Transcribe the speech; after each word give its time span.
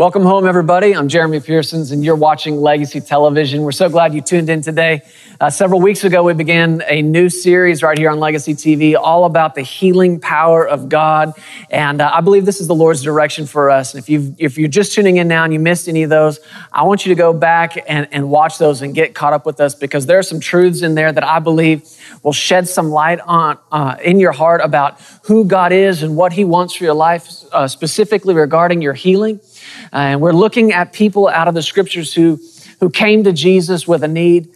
Welcome 0.00 0.22
home, 0.22 0.46
everybody. 0.46 0.96
I'm 0.96 1.08
Jeremy 1.08 1.40
Pearsons, 1.40 1.92
and 1.92 2.02
you're 2.02 2.16
watching 2.16 2.56
Legacy 2.56 3.02
Television. 3.02 3.60
We're 3.60 3.72
so 3.72 3.90
glad 3.90 4.14
you 4.14 4.22
tuned 4.22 4.48
in 4.48 4.62
today. 4.62 5.02
Uh, 5.38 5.50
several 5.50 5.78
weeks 5.78 6.04
ago, 6.04 6.22
we 6.22 6.32
began 6.32 6.82
a 6.88 7.02
new 7.02 7.28
series 7.28 7.82
right 7.82 7.98
here 7.98 8.08
on 8.08 8.18
Legacy 8.18 8.54
TV, 8.54 8.96
all 8.96 9.26
about 9.26 9.54
the 9.54 9.60
healing 9.60 10.18
power 10.18 10.66
of 10.66 10.88
God. 10.88 11.34
And 11.68 12.00
uh, 12.00 12.10
I 12.14 12.22
believe 12.22 12.46
this 12.46 12.62
is 12.62 12.66
the 12.66 12.74
Lord's 12.74 13.02
direction 13.02 13.44
for 13.44 13.68
us. 13.68 13.92
And 13.92 14.02
if, 14.02 14.08
you 14.08 14.34
if 14.38 14.56
you're 14.56 14.70
just 14.70 14.94
tuning 14.94 15.18
in 15.18 15.28
now 15.28 15.44
and 15.44 15.52
you 15.52 15.60
missed 15.60 15.86
any 15.86 16.02
of 16.02 16.08
those, 16.08 16.40
I 16.72 16.84
want 16.84 17.04
you 17.04 17.14
to 17.14 17.18
go 17.18 17.34
back 17.34 17.76
and, 17.86 18.08
and 18.10 18.30
watch 18.30 18.56
those 18.56 18.80
and 18.80 18.94
get 18.94 19.14
caught 19.14 19.34
up 19.34 19.44
with 19.44 19.60
us 19.60 19.74
because 19.74 20.06
there 20.06 20.18
are 20.18 20.22
some 20.22 20.40
truths 20.40 20.80
in 20.80 20.94
there 20.94 21.12
that 21.12 21.24
I 21.24 21.40
believe 21.40 21.82
will 22.22 22.32
shed 22.32 22.66
some 22.66 22.88
light 22.88 23.20
on 23.20 23.58
uh, 23.70 23.96
in 24.02 24.18
your 24.18 24.32
heart 24.32 24.62
about 24.62 24.98
who 25.24 25.44
God 25.44 25.72
is 25.72 26.02
and 26.02 26.16
what 26.16 26.32
He 26.32 26.46
wants 26.46 26.74
for 26.74 26.84
your 26.84 26.94
life, 26.94 27.28
uh, 27.52 27.68
specifically 27.68 28.32
regarding 28.32 28.80
your 28.80 28.94
healing. 28.94 29.40
And 29.92 30.20
we're 30.20 30.32
looking 30.32 30.72
at 30.72 30.92
people 30.92 31.28
out 31.28 31.48
of 31.48 31.54
the 31.54 31.62
scriptures 31.62 32.14
who, 32.14 32.38
who 32.80 32.90
came 32.90 33.24
to 33.24 33.32
Jesus 33.32 33.86
with 33.86 34.02
a 34.02 34.08
need, 34.08 34.48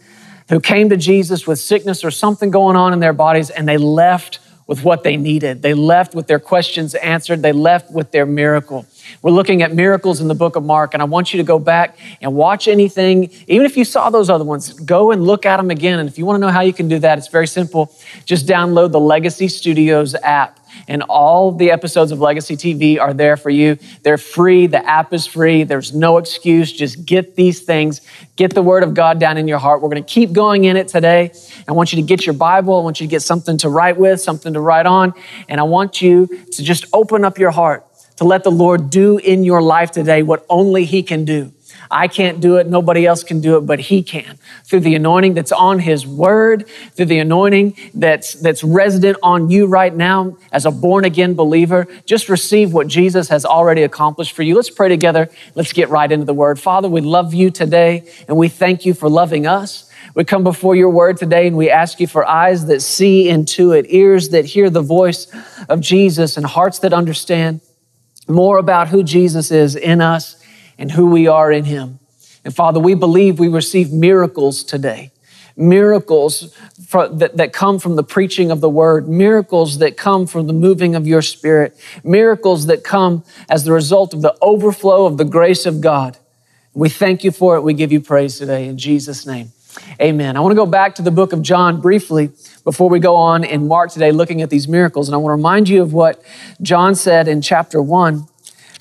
who 0.49 0.59
came 0.59 0.89
to 0.89 0.97
Jesus 0.97 1.47
with 1.47 1.59
sickness 1.59 2.03
or 2.03 2.11
something 2.11 2.51
going 2.51 2.75
on 2.75 2.93
in 2.93 2.99
their 2.99 3.13
bodies, 3.13 3.49
and 3.49 3.67
they 3.67 3.77
left 3.77 4.39
with 4.67 4.83
what 4.83 5.03
they 5.03 5.17
needed. 5.17 5.61
They 5.61 5.73
left 5.73 6.15
with 6.15 6.27
their 6.27 6.39
questions 6.39 6.95
answered. 6.95 7.41
They 7.41 7.51
left 7.51 7.91
with 7.91 8.11
their 8.11 8.25
miracle. 8.25 8.85
We're 9.21 9.31
looking 9.31 9.61
at 9.61 9.73
miracles 9.73 10.21
in 10.21 10.27
the 10.27 10.35
book 10.35 10.55
of 10.55 10.63
Mark, 10.63 10.93
and 10.93 11.01
I 11.01 11.05
want 11.05 11.33
you 11.33 11.37
to 11.37 11.43
go 11.43 11.59
back 11.59 11.97
and 12.21 12.33
watch 12.33 12.67
anything, 12.67 13.29
even 13.47 13.65
if 13.65 13.77
you 13.77 13.85
saw 13.85 14.09
those 14.09 14.29
other 14.29 14.43
ones, 14.43 14.73
go 14.73 15.11
and 15.11 15.23
look 15.23 15.45
at 15.45 15.57
them 15.57 15.71
again. 15.71 15.99
And 15.99 16.09
if 16.09 16.17
you 16.17 16.25
want 16.25 16.37
to 16.37 16.41
know 16.41 16.51
how 16.51 16.61
you 16.61 16.73
can 16.73 16.87
do 16.87 16.99
that, 16.99 17.17
it's 17.17 17.27
very 17.27 17.47
simple. 17.47 17.93
Just 18.25 18.47
download 18.47 18.91
the 18.91 18.99
Legacy 18.99 19.47
Studios 19.47 20.15
app 20.15 20.59
and 20.87 21.03
all 21.03 21.51
the 21.51 21.71
episodes 21.71 22.11
of 22.11 22.19
Legacy 22.19 22.55
TV 22.55 22.99
are 22.99 23.13
there 23.13 23.37
for 23.37 23.49
you. 23.49 23.77
They're 24.03 24.17
free. 24.17 24.67
The 24.67 24.85
app 24.85 25.13
is 25.13 25.25
free. 25.25 25.63
There's 25.63 25.93
no 25.93 26.17
excuse. 26.17 26.71
Just 26.71 27.05
get 27.05 27.35
these 27.35 27.61
things. 27.61 28.01
Get 28.35 28.53
the 28.53 28.61
Word 28.61 28.83
of 28.83 28.93
God 28.93 29.19
down 29.19 29.37
in 29.37 29.47
your 29.47 29.59
heart. 29.59 29.81
We're 29.81 29.89
going 29.89 30.03
to 30.03 30.13
keep 30.13 30.33
going 30.33 30.65
in 30.65 30.77
it 30.77 30.87
today. 30.87 31.31
I 31.67 31.71
want 31.71 31.93
you 31.93 31.97
to 31.97 32.05
get 32.07 32.25
your 32.25 32.35
Bible. 32.35 32.79
I 32.79 32.83
want 32.83 32.99
you 32.99 33.07
to 33.07 33.11
get 33.11 33.21
something 33.21 33.57
to 33.59 33.69
write 33.69 33.97
with, 33.97 34.21
something 34.21 34.53
to 34.53 34.59
write 34.59 34.85
on. 34.85 35.13
And 35.49 35.59
I 35.59 35.63
want 35.63 36.01
you 36.01 36.27
to 36.51 36.63
just 36.63 36.85
open 36.93 37.25
up 37.25 37.37
your 37.37 37.51
heart 37.51 37.85
to 38.17 38.23
let 38.23 38.43
the 38.43 38.51
Lord 38.51 38.89
do 38.89 39.17
in 39.17 39.43
your 39.43 39.61
life 39.61 39.91
today 39.91 40.23
what 40.23 40.45
only 40.49 40.85
He 40.85 41.03
can 41.03 41.25
do. 41.25 41.51
I 41.89 42.07
can't 42.07 42.39
do 42.39 42.57
it. 42.57 42.67
Nobody 42.67 43.05
else 43.05 43.23
can 43.23 43.41
do 43.41 43.57
it, 43.57 43.61
but 43.61 43.79
He 43.79 44.01
can. 44.01 44.37
Through 44.63 44.81
the 44.81 44.95
anointing 44.95 45.33
that's 45.33 45.51
on 45.51 45.79
His 45.79 46.05
Word, 46.05 46.67
through 46.93 47.05
the 47.05 47.19
anointing 47.19 47.77
that's, 47.93 48.33
that's 48.33 48.63
resident 48.63 49.17
on 49.21 49.49
you 49.49 49.65
right 49.65 49.93
now 49.93 50.37
as 50.51 50.65
a 50.65 50.71
born 50.71 51.05
again 51.05 51.35
believer, 51.35 51.87
just 52.05 52.29
receive 52.29 52.73
what 52.73 52.87
Jesus 52.87 53.29
has 53.29 53.45
already 53.45 53.83
accomplished 53.83 54.33
for 54.33 54.43
you. 54.43 54.55
Let's 54.55 54.69
pray 54.69 54.89
together. 54.89 55.29
Let's 55.53 55.73
get 55.73 55.89
right 55.89 56.11
into 56.11 56.25
the 56.25 56.33
Word. 56.33 56.59
Father, 56.59 56.89
we 56.89 57.01
love 57.01 57.33
you 57.33 57.51
today 57.51 58.09
and 58.27 58.37
we 58.37 58.47
thank 58.47 58.85
you 58.85 58.93
for 58.93 59.09
loving 59.09 59.45
us. 59.45 59.91
We 60.13 60.23
come 60.23 60.43
before 60.43 60.75
your 60.75 60.91
word 60.91 61.17
today 61.17 61.45
and 61.45 61.57
we 61.57 61.69
ask 61.69 61.99
you 61.99 62.07
for 62.07 62.25
eyes 62.25 62.67
that 62.67 62.81
see 62.81 63.27
into 63.27 63.73
it, 63.73 63.85
ears 63.89 64.29
that 64.29 64.45
hear 64.45 64.69
the 64.69 64.81
voice 64.81 65.27
of 65.67 65.81
Jesus, 65.81 66.37
and 66.37 66.45
hearts 66.45 66.79
that 66.79 66.93
understand 66.93 67.59
more 68.27 68.57
about 68.57 68.89
who 68.89 69.03
Jesus 69.03 69.51
is 69.51 69.75
in 69.75 70.01
us 70.01 70.35
and 70.77 70.91
who 70.91 71.07
we 71.07 71.27
are 71.27 71.51
in 71.51 71.65
Him. 71.65 71.99
And 72.43 72.55
Father, 72.55 72.79
we 72.79 72.93
believe 72.93 73.39
we 73.39 73.47
receive 73.47 73.91
miracles 73.91 74.63
today. 74.63 75.11
Miracles 75.57 76.55
for, 76.87 77.07
that, 77.07 77.37
that 77.37 77.53
come 77.53 77.79
from 77.79 77.95
the 77.95 78.03
preaching 78.03 78.51
of 78.51 78.61
the 78.61 78.69
word, 78.69 79.07
miracles 79.07 79.77
that 79.79 79.95
come 79.95 80.27
from 80.27 80.47
the 80.47 80.53
moving 80.53 80.95
of 80.95 81.07
your 81.07 81.21
spirit, 81.21 81.75
miracles 82.03 82.65
that 82.65 82.83
come 82.83 83.23
as 83.49 83.63
the 83.63 83.71
result 83.71 84.13
of 84.13 84.21
the 84.21 84.35
overflow 84.41 85.05
of 85.05 85.17
the 85.17 85.25
grace 85.25 85.65
of 85.65 85.81
God. 85.81 86.17
We 86.73 86.89
thank 86.89 87.23
you 87.23 87.31
for 87.31 87.55
it. 87.55 87.61
We 87.61 87.73
give 87.73 87.91
you 87.91 88.01
praise 88.01 88.37
today 88.37 88.67
in 88.67 88.77
Jesus' 88.77 89.25
name. 89.25 89.53
Amen. 90.01 90.35
I 90.35 90.39
want 90.39 90.51
to 90.51 90.55
go 90.55 90.65
back 90.65 90.95
to 90.95 91.01
the 91.01 91.11
book 91.11 91.33
of 91.33 91.41
John 91.41 91.81
briefly 91.81 92.31
before 92.63 92.89
we 92.89 92.99
go 92.99 93.15
on 93.15 93.43
in 93.43 93.67
Mark 93.67 93.91
today 93.91 94.11
looking 94.11 94.41
at 94.41 94.49
these 94.49 94.67
miracles. 94.67 95.07
And 95.07 95.15
I 95.15 95.17
want 95.17 95.31
to 95.31 95.35
remind 95.35 95.69
you 95.69 95.81
of 95.81 95.93
what 95.93 96.21
John 96.61 96.95
said 96.95 97.27
in 97.27 97.41
chapter 97.41 97.81
1 97.81 98.27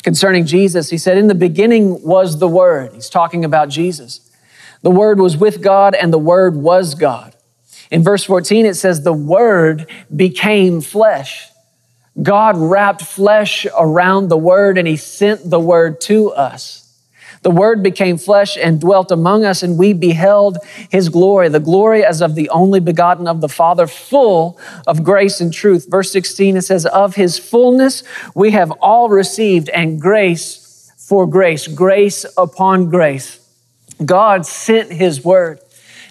concerning 0.03 0.47
Jesus. 0.47 0.91
He 0.91 0.99
said, 0.99 1.19
In 1.19 1.29
the 1.29 1.35
beginning 1.35 2.03
was 2.03 2.39
the 2.39 2.49
Word. 2.49 2.93
He's 2.95 3.09
talking 3.09 3.45
about 3.45 3.69
Jesus. 3.69 4.31
The 4.83 4.91
Word 4.91 5.19
was 5.19 5.37
with 5.37 5.63
God, 5.63 5.95
and 5.95 6.13
the 6.13 6.19
Word 6.19 6.57
was 6.57 6.95
God. 6.95 7.35
In 7.91 8.03
verse 8.03 8.25
14, 8.25 8.67
it 8.67 8.75
says, 8.75 9.03
The 9.03 9.13
Word 9.13 9.91
became 10.15 10.81
flesh. 10.81 11.49
God 12.23 12.57
wrapped 12.57 13.03
flesh 13.03 13.67
around 13.79 14.29
the 14.29 14.37
Word, 14.37 14.79
and 14.79 14.87
He 14.87 14.97
sent 14.97 15.49
the 15.49 15.59
Word 15.59 16.01
to 16.03 16.33
us. 16.33 16.84
The 17.45 17.51
Word 17.51 17.83
became 17.83 18.17
flesh 18.17 18.57
and 18.57 18.81
dwelt 18.81 19.11
among 19.11 19.45
us, 19.45 19.63
and 19.63 19.79
we 19.79 19.93
beheld 19.93 20.57
His 20.89 21.11
glory, 21.11 21.51
the 21.51 21.61
glory 21.61 22.03
as 22.03 22.23
of 22.23 22.35
the 22.35 22.49
only 22.49 22.81
begotten 22.81 23.29
of 23.29 23.43
the 23.43 23.51
Father, 23.51 23.87
full 23.87 24.59
of 24.87 25.05
grace 25.05 25.43
and 25.43 25.53
truth. 25.53 25.87
Verse 25.91 26.11
16, 26.11 26.57
it 26.57 26.63
says, 26.63 26.87
Of 26.87 27.17
His 27.17 27.39
fullness 27.39 28.03
we 28.35 28.53
have 28.53 28.71
all 28.81 29.11
received, 29.11 29.69
and 29.69 30.01
grace 30.01 30.91
for 30.97 31.27
grace, 31.27 31.69
grace 31.69 32.25
upon 32.39 32.89
grace. 32.89 33.47
God 34.03 34.47
sent 34.47 34.91
His 34.91 35.23
Word. 35.23 35.61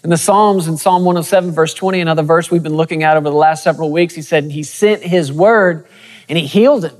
In 0.03 0.11
the 0.11 0.17
Psalms, 0.17 0.67
in 0.67 0.77
Psalm 0.77 1.03
107, 1.03 1.49
verse 1.49 1.73
20, 1.73 1.99
another 1.99 2.21
verse 2.21 2.51
we've 2.51 2.61
been 2.61 2.75
looking 2.75 3.01
at 3.01 3.17
over 3.17 3.31
the 3.31 3.35
last 3.35 3.63
several 3.63 3.91
weeks, 3.91 4.13
He 4.13 4.21
said, 4.21 4.51
He 4.51 4.61
sent 4.61 5.01
His 5.01 5.33
Word 5.33 5.87
and 6.29 6.37
He 6.37 6.45
healed 6.45 6.83
them. 6.83 6.95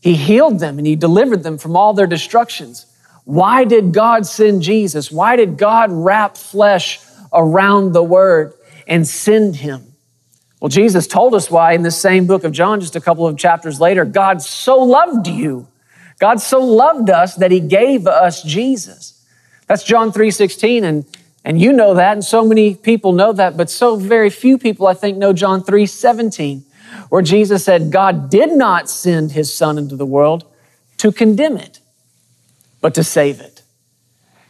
He 0.00 0.14
healed 0.14 0.60
them 0.60 0.78
and 0.78 0.86
He 0.86 0.94
delivered 0.94 1.42
them 1.42 1.58
from 1.58 1.74
all 1.74 1.92
their 1.92 2.06
destructions. 2.06 2.84
Why 3.28 3.64
did 3.64 3.92
God 3.92 4.24
send 4.24 4.62
Jesus? 4.62 5.12
Why 5.12 5.36
did 5.36 5.58
God 5.58 5.92
wrap 5.92 6.38
flesh 6.38 6.98
around 7.30 7.92
the 7.92 8.02
Word 8.02 8.54
and 8.86 9.06
send 9.06 9.56
Him? 9.56 9.92
Well, 10.62 10.70
Jesus 10.70 11.06
told 11.06 11.34
us 11.34 11.50
why 11.50 11.74
in 11.74 11.82
the 11.82 11.90
same 11.90 12.26
book 12.26 12.42
of 12.44 12.52
John, 12.52 12.80
just 12.80 12.96
a 12.96 13.02
couple 13.02 13.26
of 13.26 13.36
chapters 13.36 13.82
later. 13.82 14.06
God 14.06 14.40
so 14.40 14.78
loved 14.78 15.26
you. 15.26 15.68
God 16.18 16.40
so 16.40 16.58
loved 16.58 17.10
us 17.10 17.34
that 17.34 17.50
He 17.50 17.60
gave 17.60 18.06
us 18.06 18.42
Jesus. 18.42 19.22
That's 19.66 19.84
John 19.84 20.10
3 20.10 20.30
16, 20.30 20.84
and, 20.84 21.04
and 21.44 21.60
you 21.60 21.74
know 21.74 21.92
that, 21.92 22.12
and 22.14 22.24
so 22.24 22.46
many 22.46 22.74
people 22.76 23.12
know 23.12 23.34
that, 23.34 23.58
but 23.58 23.68
so 23.68 23.96
very 23.96 24.30
few 24.30 24.56
people, 24.56 24.86
I 24.86 24.94
think, 24.94 25.18
know 25.18 25.34
John 25.34 25.62
3 25.62 25.84
17, 25.84 26.64
where 27.10 27.20
Jesus 27.20 27.62
said, 27.62 27.92
God 27.92 28.30
did 28.30 28.52
not 28.52 28.88
send 28.88 29.32
His 29.32 29.52
Son 29.52 29.76
into 29.76 29.96
the 29.96 30.06
world 30.06 30.46
to 30.96 31.12
condemn 31.12 31.58
it 31.58 31.80
but 32.80 32.94
to 32.94 33.04
save 33.04 33.40
it. 33.40 33.62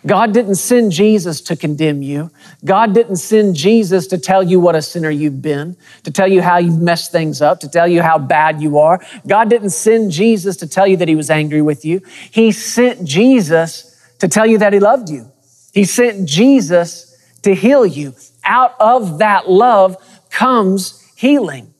God 0.06 0.32
didn't 0.32 0.54
send 0.54 0.92
Jesus 0.92 1.40
to 1.42 1.56
condemn 1.56 2.02
you. 2.02 2.30
God 2.64 2.94
didn't 2.94 3.16
send 3.16 3.56
Jesus 3.56 4.06
to 4.08 4.18
tell 4.18 4.42
you 4.42 4.60
what 4.60 4.76
a 4.76 4.82
sinner 4.82 5.10
you've 5.10 5.42
been, 5.42 5.76
to 6.04 6.10
tell 6.10 6.28
you 6.28 6.40
how 6.40 6.58
you've 6.58 6.80
messed 6.80 7.10
things 7.10 7.42
up, 7.42 7.60
to 7.60 7.68
tell 7.68 7.88
you 7.88 8.00
how 8.00 8.16
bad 8.18 8.62
you 8.62 8.78
are. 8.78 9.04
God 9.26 9.50
didn't 9.50 9.70
send 9.70 10.12
Jesus 10.12 10.56
to 10.58 10.68
tell 10.68 10.86
you 10.86 10.96
that 10.98 11.08
he 11.08 11.16
was 11.16 11.30
angry 11.30 11.62
with 11.62 11.84
you. 11.84 12.00
He 12.30 12.52
sent 12.52 13.04
Jesus 13.04 14.00
to 14.18 14.28
tell 14.28 14.46
you 14.46 14.58
that 14.58 14.72
he 14.72 14.78
loved 14.78 15.10
you. 15.10 15.30
He 15.72 15.84
sent 15.84 16.28
Jesus 16.28 17.16
to 17.42 17.54
heal 17.54 17.84
you. 17.84 18.14
Out 18.44 18.74
of 18.80 19.18
that 19.18 19.50
love 19.50 19.96
comes 20.30 21.02
healing. 21.16 21.74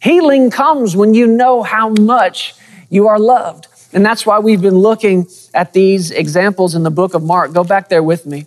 Healing 0.00 0.50
comes 0.50 0.96
when 0.96 1.14
you 1.14 1.26
know 1.26 1.62
how 1.62 1.90
much 1.90 2.54
you 2.88 3.08
are 3.08 3.18
loved. 3.18 3.67
And 3.92 4.04
that's 4.04 4.26
why 4.26 4.38
we've 4.38 4.60
been 4.60 4.78
looking 4.78 5.26
at 5.54 5.72
these 5.72 6.10
examples 6.10 6.74
in 6.74 6.82
the 6.82 6.90
book 6.90 7.14
of 7.14 7.22
Mark. 7.22 7.52
Go 7.52 7.64
back 7.64 7.88
there 7.88 8.02
with 8.02 8.26
me. 8.26 8.46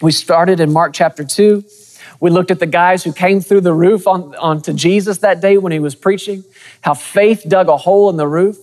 We 0.00 0.10
started 0.10 0.58
in 0.60 0.72
Mark 0.72 0.92
chapter 0.92 1.24
2. 1.24 1.64
We 2.20 2.30
looked 2.30 2.50
at 2.50 2.58
the 2.58 2.66
guys 2.66 3.04
who 3.04 3.12
came 3.12 3.40
through 3.40 3.60
the 3.60 3.72
roof 3.72 4.06
on, 4.06 4.34
onto 4.36 4.72
Jesus 4.72 5.18
that 5.18 5.40
day 5.40 5.58
when 5.58 5.72
he 5.72 5.78
was 5.78 5.94
preaching, 5.94 6.44
how 6.80 6.94
faith 6.94 7.44
dug 7.46 7.68
a 7.68 7.76
hole 7.76 8.10
in 8.10 8.16
the 8.16 8.26
roof. 8.26 8.56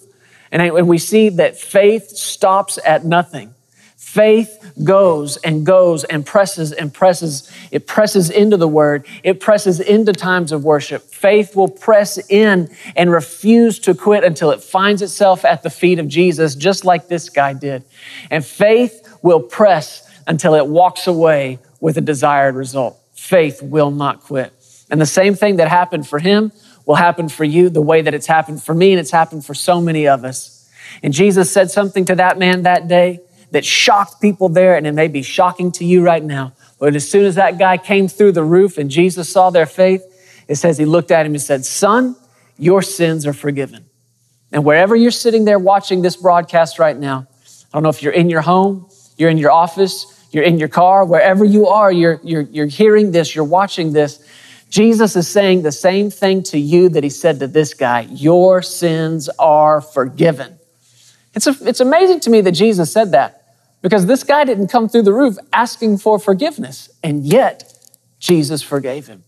And, 0.51 0.61
and 0.61 0.87
we 0.87 0.97
see 0.97 1.29
that 1.29 1.57
faith 1.57 2.09
stops 2.09 2.77
at 2.85 3.05
nothing. 3.05 3.53
Faith 4.01 4.73
goes 4.83 5.37
and 5.37 5.65
goes 5.65 6.03
and 6.03 6.25
presses 6.25 6.73
and 6.73 6.93
presses. 6.93 7.49
It 7.71 7.87
presses 7.87 8.29
into 8.29 8.57
the 8.57 8.67
word. 8.67 9.05
It 9.23 9.39
presses 9.39 9.79
into 9.79 10.11
times 10.11 10.51
of 10.51 10.65
worship. 10.65 11.03
Faith 11.03 11.55
will 11.55 11.69
press 11.69 12.17
in 12.29 12.69
and 12.97 13.09
refuse 13.09 13.79
to 13.81 13.93
quit 13.93 14.25
until 14.25 14.51
it 14.51 14.61
finds 14.61 15.01
itself 15.01 15.45
at 15.45 15.63
the 15.63 15.69
feet 15.69 15.97
of 15.97 16.09
Jesus, 16.09 16.55
just 16.55 16.83
like 16.83 17.07
this 17.07 17.29
guy 17.29 17.53
did. 17.53 17.85
And 18.29 18.43
faith 18.43 19.17
will 19.21 19.39
press 19.39 20.09
until 20.27 20.55
it 20.55 20.67
walks 20.67 21.07
away 21.07 21.59
with 21.79 21.95
a 21.95 22.01
desired 22.01 22.55
result. 22.55 22.99
Faith 23.13 23.61
will 23.61 23.91
not 23.91 24.21
quit. 24.23 24.51
And 24.89 24.99
the 24.99 25.05
same 25.05 25.35
thing 25.35 25.55
that 25.57 25.69
happened 25.69 26.05
for 26.05 26.19
him 26.19 26.51
will 26.85 26.95
happen 26.95 27.29
for 27.29 27.45
you 27.45 27.69
the 27.69 27.81
way 27.81 28.01
that 28.01 28.13
it's 28.13 28.27
happened 28.27 28.61
for 28.61 28.73
me 28.73 28.91
and 28.91 28.99
it's 28.99 29.11
happened 29.11 29.45
for 29.45 29.53
so 29.53 29.79
many 29.79 30.05
of 30.07 30.25
us. 30.25 30.69
And 31.01 31.13
Jesus 31.13 31.49
said 31.49 31.71
something 31.71 32.03
to 32.05 32.15
that 32.15 32.37
man 32.37 32.63
that 32.63 32.89
day 32.89 33.21
that 33.51 33.65
shocked 33.65 34.21
people 34.21 34.49
there, 34.49 34.75
and 34.75 34.87
it 34.87 34.93
may 34.93 35.07
be 35.07 35.21
shocking 35.21 35.71
to 35.73 35.85
you 35.85 36.03
right 36.03 36.23
now. 36.23 36.53
But 36.79 36.95
as 36.95 37.07
soon 37.07 37.25
as 37.25 37.35
that 37.35 37.59
guy 37.59 37.77
came 37.77 38.07
through 38.07 38.31
the 38.31 38.43
roof 38.43 38.77
and 38.77 38.89
Jesus 38.89 39.29
saw 39.29 39.49
their 39.49 39.65
faith, 39.65 40.03
it 40.47 40.55
says 40.55 40.77
he 40.77 40.85
looked 40.85 41.11
at 41.11 41.25
him 41.25 41.33
and 41.33 41.41
said, 41.41 41.63
Son, 41.63 42.15
your 42.57 42.81
sins 42.81 43.25
are 43.27 43.33
forgiven. 43.33 43.85
And 44.51 44.65
wherever 44.65 44.95
you're 44.95 45.11
sitting 45.11 45.45
there 45.45 45.59
watching 45.59 46.01
this 46.01 46.17
broadcast 46.17 46.79
right 46.79 46.97
now, 46.97 47.27
I 47.45 47.67
don't 47.73 47.83
know 47.83 47.89
if 47.89 48.01
you're 48.01 48.13
in 48.13 48.29
your 48.29 48.41
home, 48.41 48.89
you're 49.17 49.29
in 49.29 49.37
your 49.37 49.51
office, 49.51 50.27
you're 50.31 50.43
in 50.43 50.57
your 50.57 50.67
car, 50.67 51.05
wherever 51.05 51.45
you 51.45 51.67
are, 51.67 51.91
you're, 51.91 52.19
you're, 52.23 52.41
you're 52.41 52.65
hearing 52.65 53.11
this, 53.11 53.35
you're 53.35 53.45
watching 53.45 53.93
this. 53.93 54.25
Jesus 54.69 55.15
is 55.15 55.27
saying 55.27 55.61
the 55.61 55.71
same 55.71 56.09
thing 56.09 56.43
to 56.43 56.57
you 56.57 56.89
that 56.89 57.03
he 57.03 57.09
said 57.09 57.39
to 57.41 57.47
this 57.47 57.73
guy 57.73 58.01
Your 58.09 58.61
sins 58.61 59.29
are 59.37 59.81
forgiven. 59.81 60.57
It's, 61.33 61.47
a, 61.47 61.55
it's 61.61 61.79
amazing 61.79 62.21
to 62.21 62.29
me 62.29 62.41
that 62.41 62.53
Jesus 62.53 62.91
said 62.91 63.11
that 63.11 63.40
because 63.81 64.05
this 64.05 64.23
guy 64.23 64.43
didn't 64.43 64.67
come 64.67 64.87
through 64.87 65.03
the 65.03 65.13
roof 65.13 65.37
asking 65.51 65.97
for 65.97 66.19
forgiveness, 66.19 66.89
and 67.03 67.25
yet 67.25 67.73
Jesus 68.19 68.61
forgave 68.61 69.07
him. 69.07 69.23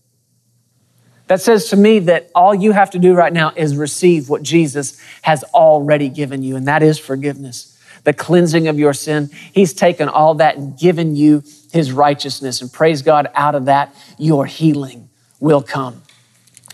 That 1.26 1.40
says 1.40 1.70
to 1.70 1.76
me 1.76 2.00
that 2.00 2.30
all 2.34 2.54
you 2.54 2.72
have 2.72 2.90
to 2.90 2.98
do 2.98 3.14
right 3.14 3.32
now 3.32 3.52
is 3.56 3.76
receive 3.76 4.28
what 4.28 4.42
Jesus 4.42 5.00
has 5.22 5.42
already 5.54 6.08
given 6.08 6.42
you, 6.42 6.56
and 6.56 6.68
that 6.68 6.82
is 6.82 6.98
forgiveness 6.98 7.74
the 8.04 8.12
cleansing 8.12 8.68
of 8.68 8.78
your 8.78 8.92
sin. 8.92 9.30
He's 9.52 9.72
taken 9.72 10.08
all 10.08 10.34
that 10.36 10.56
and 10.56 10.78
given 10.78 11.16
you 11.16 11.42
his 11.72 11.90
righteousness. 11.90 12.60
And 12.60 12.72
praise 12.72 13.02
God, 13.02 13.28
out 13.34 13.54
of 13.54 13.64
that, 13.64 13.94
your 14.18 14.46
healing 14.46 15.08
will 15.40 15.62
come. 15.62 16.02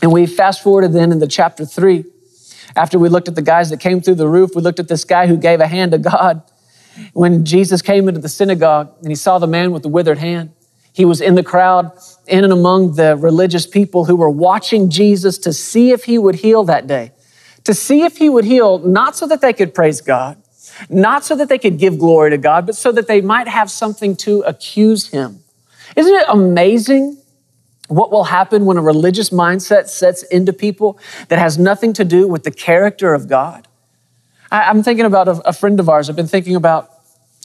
And 0.03 0.13
we 0.13 0.27
fast 0.27 0.63
forwarded 0.63 0.93
then 0.93 1.13
into 1.13 1.27
chapter 1.27 1.65
three. 1.65 2.05
After 2.77 2.99
we 2.99 3.09
looked 3.09 3.29
at 3.29 3.35
the 3.35 3.43
guys 3.43 3.71
that 3.71 3.81
came 3.81 4.01
through 4.01 4.17
the 4.17 4.29
roof, 4.29 4.55
we 4.55 4.63
looked 4.63 4.81
at 4.81 4.89
this 4.89 5.05
guy 5.05 5.27
who 5.27 5.37
gave 5.37 5.61
a 5.61 5.67
hand 5.67 5.93
to 5.93 5.99
God. 5.99 6.43
When 7.13 7.45
Jesus 7.45 7.83
came 7.83 8.09
into 8.09 8.21
the 8.21 8.29
synagogue 8.29 8.93
and 9.01 9.09
he 9.09 9.15
saw 9.15 9.39
the 9.39 9.47
man 9.47 9.73
with 9.73 9.83
the 9.83 9.89
withered 9.89 10.19
hand, 10.19 10.53
he 10.93 11.05
was 11.05 11.21
in 11.21 11.35
the 11.35 11.43
crowd, 11.43 11.93
in 12.27 12.45
and 12.45 12.53
among 12.53 12.97
the 12.97 13.17
religious 13.17 13.67
people 13.67 14.05
who 14.05 14.17
were 14.17 14.31
watching 14.31 14.91
Jesus 14.91 15.39
to 15.39 15.53
see 15.53 15.91
if 15.93 16.05
he 16.05 16.19
would 16.19 16.37
heal 16.37 16.65
that 16.65 16.87
day. 16.87 17.13
To 17.65 17.75
see 17.75 18.03
if 18.03 18.17
he 18.17 18.29
would 18.29 18.45
heal, 18.45 18.79
not 18.79 19.17
so 19.17 19.27
that 19.27 19.41
they 19.41 19.53
could 19.53 19.75
praise 19.75 20.01
God, 20.01 20.43
not 20.89 21.25
so 21.25 21.37
that 21.37 21.49
they 21.49 21.59
could 21.59 21.79
give 21.79 21.99
glory 21.99 22.31
to 22.31 22.39
God, 22.39 22.67
but 22.67 22.75
so 22.75 22.91
that 22.93 23.07
they 23.07 23.21
might 23.21 23.49
have 23.49 23.71
something 23.71 24.17
to 24.17 24.41
accuse 24.41 25.09
him. 25.11 25.41
Isn't 25.97 26.15
it 26.15 26.25
amazing 26.29 27.19
what 27.89 28.11
will 28.11 28.25
happen 28.25 28.65
when 28.65 28.77
a 28.77 28.83
religious 28.83 29.31
mindset 29.31 29.89
sets 29.89 30.23
into 30.25 30.53
people 30.53 30.99
that 31.29 31.39
has 31.39 31.59
nothing 31.59 31.93
to 31.95 32.05
do 32.05 32.27
with 32.29 32.45
the 32.45 32.51
character 32.51 33.15
of 33.15 33.29
God? 33.29 33.69
I, 34.51 34.71
am 34.71 34.83
thinking 34.83 35.07
about 35.07 35.29
a, 35.29 35.49
a 35.49 35.53
friend 35.53 35.79
of 35.81 35.89
ours. 35.89 36.09
I've 36.09 36.17
been 36.17 36.27
thinking 36.27 36.57
about 36.57 36.91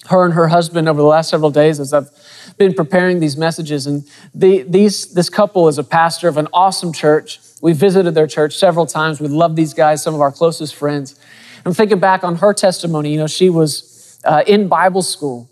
her 0.10 0.26
and 0.26 0.34
her 0.34 0.48
husband 0.48 0.88
over 0.88 1.02
the 1.02 1.08
last 1.08 1.30
several 1.30 1.52
days 1.52 1.80
as 1.80 1.94
I've 1.94 2.10
been 2.58 2.74
preparing 2.74 3.20
these 3.20 3.38
messages. 3.38 3.88
And 3.88 4.04
the, 4.34 4.64
these, 4.64 5.14
this 5.14 5.30
couple 5.30 5.68
is 5.68 5.78
a 5.78 5.84
pastor 5.84 6.28
of 6.28 6.38
an 6.38 6.48
awesome 6.54 6.94
church. 6.94 7.40
We 7.62 7.74
visited 7.74 8.14
their 8.14 8.28
church 8.28 8.56
several 8.56 8.86
times. 8.86 9.20
We 9.20 9.28
love 9.28 9.56
these 9.56 9.74
guys, 9.74 10.04
some 10.04 10.14
of 10.14 10.22
our 10.22 10.32
closest 10.32 10.76
friends. 10.76 11.20
I'm 11.66 11.74
thinking 11.74 12.00
back 12.00 12.24
on 12.24 12.36
her 12.38 12.54
testimony. 12.54 13.12
You 13.12 13.18
know, 13.18 13.28
she 13.28 13.50
was 13.50 14.20
uh, 14.24 14.44
in 14.46 14.68
Bible 14.68 15.02
school 15.02 15.50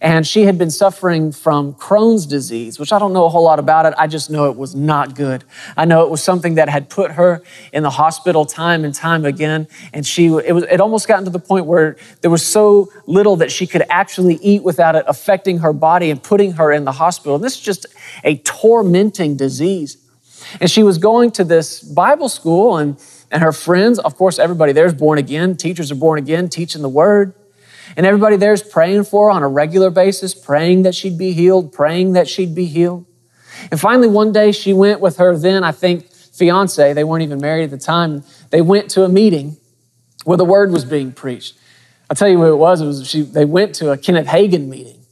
and 0.00 0.26
she 0.26 0.44
had 0.44 0.56
been 0.56 0.70
suffering 0.70 1.30
from 1.30 1.74
Crohn's 1.74 2.24
disease, 2.24 2.78
which 2.78 2.90
I 2.90 2.98
don't 2.98 3.12
know 3.12 3.26
a 3.26 3.28
whole 3.28 3.44
lot 3.44 3.58
about 3.58 3.84
it. 3.84 3.92
I 3.98 4.06
just 4.06 4.30
know 4.30 4.50
it 4.50 4.56
was 4.56 4.74
not 4.74 5.14
good. 5.14 5.44
I 5.76 5.84
know 5.84 6.04
it 6.04 6.10
was 6.10 6.22
something 6.22 6.54
that 6.54 6.70
had 6.70 6.88
put 6.88 7.12
her 7.12 7.42
in 7.72 7.82
the 7.82 7.90
hospital 7.90 8.46
time 8.46 8.84
and 8.84 8.94
time 8.94 9.26
again. 9.26 9.68
And 9.92 10.06
she, 10.06 10.26
it 10.26 10.54
was, 10.54 10.64
it 10.64 10.80
almost 10.80 11.06
gotten 11.06 11.26
to 11.26 11.30
the 11.30 11.38
point 11.38 11.66
where 11.66 11.96
there 12.22 12.30
was 12.30 12.46
so 12.46 12.88
little 13.06 13.36
that 13.36 13.52
she 13.52 13.66
could 13.66 13.82
actually 13.90 14.36
eat 14.36 14.62
without 14.62 14.96
it 14.96 15.04
affecting 15.06 15.58
her 15.58 15.74
body 15.74 16.10
and 16.10 16.22
putting 16.22 16.52
her 16.52 16.72
in 16.72 16.84
the 16.84 16.92
hospital. 16.92 17.34
And 17.34 17.44
this 17.44 17.56
is 17.56 17.60
just 17.60 17.86
a 18.24 18.38
tormenting 18.38 19.36
disease. 19.36 19.98
And 20.62 20.70
she 20.70 20.82
was 20.82 20.96
going 20.96 21.30
to 21.32 21.44
this 21.44 21.80
Bible 21.82 22.30
school 22.30 22.78
and 22.78 22.98
and 23.32 23.44
her 23.44 23.52
friends, 23.52 24.00
of 24.00 24.16
course, 24.16 24.40
everybody 24.40 24.72
there 24.72 24.86
is 24.86 24.94
born 24.94 25.16
again. 25.16 25.56
Teachers 25.56 25.92
are 25.92 25.96
born 25.96 26.18
again, 26.18 26.48
teaching 26.48 26.82
the 26.82 26.88
word. 26.88 27.32
And 27.96 28.06
everybody 28.06 28.36
there 28.36 28.52
is 28.52 28.62
praying 28.62 29.04
for 29.04 29.26
her 29.26 29.30
on 29.30 29.42
a 29.42 29.48
regular 29.48 29.90
basis, 29.90 30.34
praying 30.34 30.82
that 30.82 30.94
she'd 30.94 31.18
be 31.18 31.32
healed, 31.32 31.72
praying 31.72 32.12
that 32.12 32.28
she'd 32.28 32.54
be 32.54 32.66
healed. 32.66 33.06
And 33.70 33.80
finally, 33.80 34.08
one 34.08 34.32
day 34.32 34.52
she 34.52 34.72
went 34.72 35.00
with 35.00 35.16
her 35.18 35.36
then, 35.36 35.64
I 35.64 35.72
think, 35.72 36.10
fiance, 36.10 36.92
they 36.92 37.04
weren't 37.04 37.22
even 37.22 37.40
married 37.40 37.64
at 37.64 37.70
the 37.70 37.78
time. 37.78 38.24
They 38.50 38.62
went 38.62 38.90
to 38.92 39.04
a 39.04 39.08
meeting 39.08 39.56
where 40.24 40.38
the 40.38 40.44
word 40.44 40.72
was 40.72 40.84
being 40.84 41.12
preached. 41.12 41.56
I'll 42.08 42.16
tell 42.16 42.28
you 42.28 42.38
what 42.38 42.48
it 42.48 42.56
was. 42.56 42.80
It 42.80 42.86
was 42.86 43.08
she, 43.08 43.22
they 43.22 43.44
went 43.44 43.74
to 43.76 43.90
a 43.90 43.98
Kenneth 43.98 44.26
Hagin 44.26 44.68
meeting, 44.68 45.04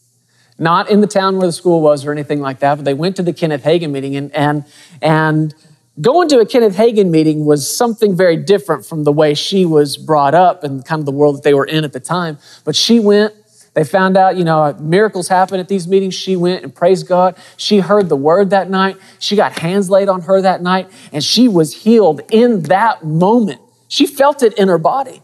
not 0.58 0.90
in 0.90 1.00
the 1.00 1.06
town 1.06 1.36
where 1.36 1.46
the 1.46 1.52
school 1.52 1.80
was 1.80 2.04
or 2.04 2.12
anything 2.12 2.40
like 2.40 2.60
that, 2.60 2.76
but 2.76 2.84
they 2.84 2.94
went 2.94 3.16
to 3.16 3.22
the 3.22 3.32
Kenneth 3.32 3.62
Hagin 3.62 3.90
meeting 3.90 4.16
and, 4.16 4.34
and, 4.34 4.64
and 5.00 5.54
Going 6.00 6.28
to 6.28 6.38
a 6.38 6.46
Kenneth 6.46 6.76
Hagin 6.76 7.10
meeting 7.10 7.44
was 7.44 7.68
something 7.68 8.14
very 8.14 8.36
different 8.36 8.86
from 8.86 9.02
the 9.02 9.10
way 9.10 9.34
she 9.34 9.64
was 9.64 9.96
brought 9.96 10.32
up 10.32 10.62
and 10.62 10.84
kind 10.84 11.00
of 11.00 11.06
the 11.06 11.12
world 11.12 11.38
that 11.38 11.42
they 11.42 11.54
were 11.54 11.64
in 11.64 11.82
at 11.82 11.92
the 11.92 11.98
time. 11.98 12.38
But 12.64 12.76
she 12.76 13.00
went, 13.00 13.34
they 13.74 13.82
found 13.82 14.16
out, 14.16 14.36
you 14.36 14.44
know, 14.44 14.76
miracles 14.78 15.26
happen 15.26 15.58
at 15.58 15.66
these 15.66 15.88
meetings. 15.88 16.14
She 16.14 16.36
went 16.36 16.62
and 16.62 16.72
praised 16.72 17.08
God. 17.08 17.36
She 17.56 17.80
heard 17.80 18.08
the 18.08 18.16
word 18.16 18.50
that 18.50 18.70
night. 18.70 18.96
She 19.18 19.34
got 19.34 19.58
hands 19.58 19.90
laid 19.90 20.08
on 20.08 20.20
her 20.22 20.40
that 20.40 20.62
night, 20.62 20.88
and 21.12 21.24
she 21.24 21.48
was 21.48 21.74
healed 21.74 22.20
in 22.30 22.62
that 22.64 23.04
moment. 23.04 23.60
She 23.88 24.06
felt 24.06 24.44
it 24.44 24.56
in 24.56 24.68
her 24.68 24.78
body. 24.78 25.22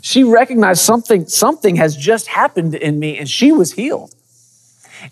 She 0.00 0.24
recognized 0.24 0.82
something, 0.82 1.28
something 1.28 1.76
has 1.76 1.96
just 1.96 2.26
happened 2.26 2.74
in 2.74 2.98
me, 2.98 3.16
and 3.16 3.28
she 3.28 3.52
was 3.52 3.72
healed. 3.72 4.12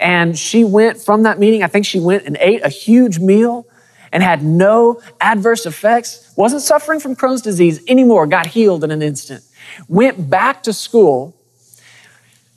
And 0.01 0.37
she 0.37 0.65
went 0.65 1.01
from 1.01 1.23
that 1.23 1.39
meeting, 1.39 1.63
I 1.63 1.69
think 1.69 1.87
she 1.87 2.01
went 2.01 2.25
and 2.25 2.37
ate 2.41 2.65
a 2.65 2.69
huge 2.69 3.21
meal 3.21 3.67
and 4.15 4.23
had 4.23 4.45
no 4.45 5.03
adverse 5.21 5.67
effects, 5.67 6.33
wasn't 6.37 6.63
suffering 6.63 7.01
from 7.01 7.17
Crohn's 7.17 7.43
disease 7.43 7.83
anymore, 7.89 8.29
got 8.29 8.47
healed 8.47 8.85
in 8.85 8.93
an 8.93 9.03
instant, 9.03 9.43
went 9.89 10.31
back 10.31 10.63
to 10.63 10.73
school. 10.73 11.37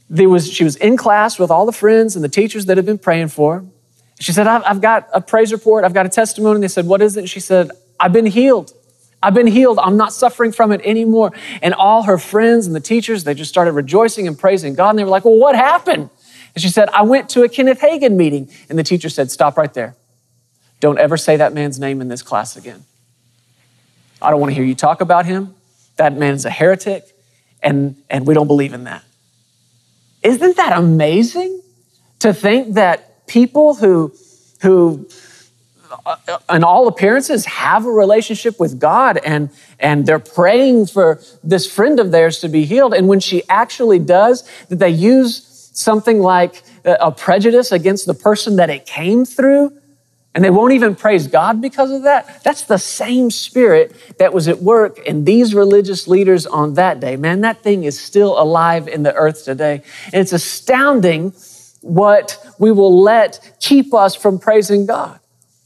There 0.07 0.29
was, 0.29 0.49
she 0.49 0.63
was 0.63 0.75
in 0.75 0.95
class 0.97 1.39
with 1.39 1.49
all 1.49 1.65
the 1.65 1.71
friends 1.71 2.15
and 2.15 2.23
the 2.23 2.29
teachers 2.29 2.67
that 2.67 2.77
had 2.77 2.85
been 2.85 2.99
praying 2.99 3.29
for. 3.29 3.65
She 4.19 4.31
said, 4.31 4.45
I've, 4.45 4.61
I've 4.65 4.81
got 4.81 5.09
a 5.11 5.19
praise 5.19 5.51
report, 5.51 5.83
I've 5.83 5.95
got 5.95 6.05
a 6.05 6.09
testimony. 6.09 6.61
They 6.61 6.67
said, 6.67 6.85
What 6.85 7.01
is 7.01 7.17
it? 7.17 7.21
And 7.21 7.29
she 7.29 7.39
said, 7.39 7.71
I've 7.99 8.13
been 8.13 8.27
healed. 8.27 8.71
I've 9.21 9.33
been 9.33 9.47
healed. 9.47 9.79
I'm 9.79 9.97
not 9.97 10.13
suffering 10.13 10.51
from 10.51 10.71
it 10.71 10.81
anymore. 10.83 11.33
And 11.63 11.73
all 11.73 12.03
her 12.03 12.19
friends 12.19 12.67
and 12.67 12.75
the 12.75 12.79
teachers, 12.79 13.23
they 13.23 13.33
just 13.33 13.49
started 13.49 13.71
rejoicing 13.71 14.27
and 14.27 14.37
praising 14.37 14.75
God. 14.75 14.91
And 14.91 14.99
they 14.99 15.03
were 15.03 15.09
like, 15.09 15.25
Well, 15.25 15.37
what 15.37 15.55
happened? 15.55 16.11
And 16.53 16.61
she 16.61 16.69
said, 16.69 16.89
I 16.89 17.01
went 17.01 17.29
to 17.29 17.41
a 17.41 17.49
Kenneth 17.49 17.81
Hagin 17.81 18.15
meeting. 18.15 18.49
And 18.69 18.77
the 18.77 18.83
teacher 18.83 19.09
said, 19.09 19.31
Stop 19.31 19.57
right 19.57 19.73
there. 19.73 19.95
Don't 20.79 20.99
ever 20.99 21.17
say 21.17 21.37
that 21.37 21.53
man's 21.53 21.79
name 21.79 22.01
in 22.01 22.07
this 22.07 22.21
class 22.21 22.55
again. 22.55 22.85
I 24.21 24.29
don't 24.29 24.39
want 24.39 24.51
to 24.51 24.55
hear 24.55 24.63
you 24.63 24.75
talk 24.75 25.01
about 25.01 25.25
him. 25.25 25.55
That 25.95 26.15
man 26.15 26.33
is 26.33 26.45
a 26.45 26.49
heretic, 26.49 27.03
and, 27.63 27.95
and 28.09 28.27
we 28.27 28.33
don't 28.33 28.47
believe 28.47 28.73
in 28.73 28.83
that. 28.83 29.03
Isn't 30.21 30.57
that 30.57 30.77
amazing 30.77 31.61
to 32.19 32.33
think 32.33 32.75
that 32.75 33.25
people 33.27 33.75
who, 33.75 34.13
who 34.61 35.07
uh, 36.05 36.17
in 36.49 36.63
all 36.63 36.87
appearances 36.87 37.45
have 37.45 37.85
a 37.85 37.91
relationship 37.91 38.59
with 38.59 38.79
God 38.79 39.17
and, 39.23 39.49
and 39.79 40.05
they're 40.05 40.19
praying 40.19 40.87
for 40.87 41.21
this 41.43 41.71
friend 41.71 41.99
of 41.99 42.11
theirs 42.11 42.39
to 42.39 42.49
be 42.49 42.65
healed, 42.65 42.93
and 42.93 43.07
when 43.07 43.19
she 43.19 43.43
actually 43.49 43.99
does, 43.99 44.47
that 44.69 44.77
they 44.77 44.89
use 44.89 45.69
something 45.73 46.19
like 46.19 46.63
a 46.85 47.11
prejudice 47.11 47.71
against 47.71 48.05
the 48.05 48.13
person 48.13 48.55
that 48.55 48.69
it 48.69 48.85
came 48.85 49.25
through 49.25 49.76
and 50.37 50.45
they 50.45 50.51
won't 50.51 50.73
even 50.73 50.93
praise 50.93 51.25
God 51.25 51.61
because 51.61 51.89
of 51.89 52.03
that. 52.03 52.43
That's 52.43 52.61
the 52.61 52.77
same 52.77 53.31
spirit 53.31 53.95
that 54.19 54.33
was 54.33 54.47
at 54.47 54.61
work 54.61 54.99
in 54.99 55.25
these 55.25 55.55
religious 55.55 56.07
leaders 56.07 56.45
on 56.45 56.75
that 56.75 56.99
day. 56.99 57.15
Man, 57.15 57.41
that 57.41 57.63
thing 57.63 57.85
is 57.85 57.99
still 57.99 58.39
alive 58.39 58.87
in 58.87 59.01
the 59.01 59.15
earth 59.15 59.45
today. 59.45 59.81
And 60.13 60.21
it's 60.21 60.33
astounding 60.33 61.33
what 61.81 62.37
we 62.59 62.71
will 62.71 63.01
let 63.01 63.57
keep 63.59 63.95
us 63.95 64.13
from 64.13 64.37
praising 64.37 64.85
God. 64.85 65.19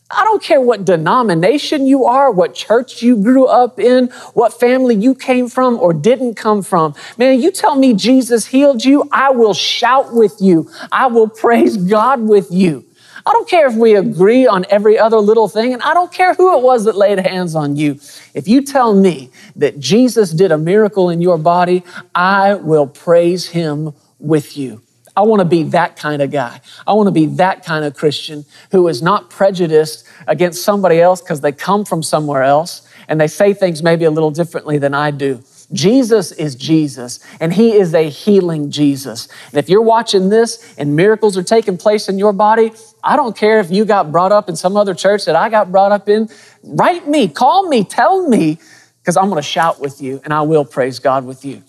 I 0.09 0.23
don't 0.23 0.41
care 0.41 0.61
what 0.61 0.85
denomination 0.85 1.85
you 1.85 2.05
are, 2.05 2.31
what 2.31 2.55
church 2.55 3.03
you 3.03 3.21
grew 3.21 3.47
up 3.47 3.77
in, 3.77 4.07
what 4.35 4.57
family 4.57 4.95
you 4.95 5.15
came 5.15 5.49
from 5.49 5.79
or 5.79 5.91
didn't 5.91 6.35
come 6.35 6.61
from. 6.63 6.95
Man, 7.17 7.41
you 7.41 7.51
tell 7.51 7.75
me 7.75 7.93
Jesus 7.93 8.47
healed 8.47 8.85
you, 8.85 9.09
I 9.11 9.31
will 9.31 9.53
shout 9.53 10.13
with 10.13 10.37
you. 10.39 10.71
I 10.93 11.07
will 11.07 11.27
praise 11.27 11.75
God 11.75 12.21
with 12.21 12.47
you. 12.51 12.85
I 13.25 13.31
don't 13.31 13.47
care 13.47 13.67
if 13.67 13.75
we 13.75 13.95
agree 13.95 14.47
on 14.47 14.65
every 14.69 14.97
other 14.97 15.17
little 15.17 15.47
thing, 15.47 15.73
and 15.73 15.81
I 15.83 15.93
don't 15.93 16.11
care 16.11 16.33
who 16.33 16.57
it 16.57 16.63
was 16.63 16.85
that 16.85 16.95
laid 16.95 17.19
hands 17.19 17.55
on 17.55 17.75
you. 17.75 17.99
If 18.33 18.47
you 18.47 18.63
tell 18.63 18.95
me 18.95 19.29
that 19.55 19.79
Jesus 19.79 20.31
did 20.31 20.51
a 20.51 20.57
miracle 20.57 21.09
in 21.09 21.21
your 21.21 21.37
body, 21.37 21.83
I 22.15 22.55
will 22.55 22.87
praise 22.87 23.47
him 23.47 23.93
with 24.19 24.57
you. 24.57 24.81
I 25.15 25.21
want 25.21 25.41
to 25.41 25.45
be 25.45 25.63
that 25.63 25.97
kind 25.97 26.21
of 26.21 26.31
guy. 26.31 26.61
I 26.87 26.93
want 26.93 27.07
to 27.07 27.11
be 27.11 27.25
that 27.25 27.65
kind 27.65 27.83
of 27.83 27.93
Christian 27.93 28.45
who 28.71 28.87
is 28.87 29.01
not 29.01 29.29
prejudiced 29.29 30.05
against 30.27 30.63
somebody 30.63 31.01
else 31.01 31.21
because 31.21 31.41
they 31.41 31.51
come 31.51 31.83
from 31.83 32.01
somewhere 32.01 32.43
else 32.43 32.87
and 33.07 33.19
they 33.19 33.27
say 33.27 33.53
things 33.53 33.83
maybe 33.83 34.05
a 34.05 34.11
little 34.11 34.31
differently 34.31 34.77
than 34.77 34.93
I 34.93 35.11
do. 35.11 35.43
Jesus 35.73 36.31
is 36.31 36.55
Jesus, 36.55 37.19
and 37.39 37.53
He 37.53 37.73
is 37.73 37.93
a 37.93 38.09
healing 38.09 38.71
Jesus. 38.71 39.27
And 39.49 39.57
if 39.57 39.69
you're 39.69 39.81
watching 39.81 40.29
this 40.29 40.73
and 40.77 40.95
miracles 40.95 41.37
are 41.37 41.43
taking 41.43 41.77
place 41.77 42.09
in 42.09 42.19
your 42.19 42.33
body, 42.33 42.71
I 43.03 43.15
don't 43.15 43.35
care 43.35 43.59
if 43.59 43.71
you 43.71 43.85
got 43.85 44.11
brought 44.11 44.31
up 44.31 44.49
in 44.49 44.55
some 44.55 44.77
other 44.77 44.93
church 44.93 45.25
that 45.25 45.35
I 45.35 45.49
got 45.49 45.71
brought 45.71 45.91
up 45.91 46.09
in. 46.09 46.29
Write 46.63 47.07
me, 47.07 47.27
call 47.27 47.67
me, 47.67 47.83
tell 47.83 48.27
me, 48.27 48.59
because 49.01 49.17
I'm 49.17 49.25
going 49.25 49.37
to 49.37 49.41
shout 49.41 49.79
with 49.79 50.01
you 50.01 50.21
and 50.23 50.33
I 50.33 50.41
will 50.41 50.65
praise 50.65 50.99
God 50.99 51.25
with 51.25 51.43
you. 51.43 51.63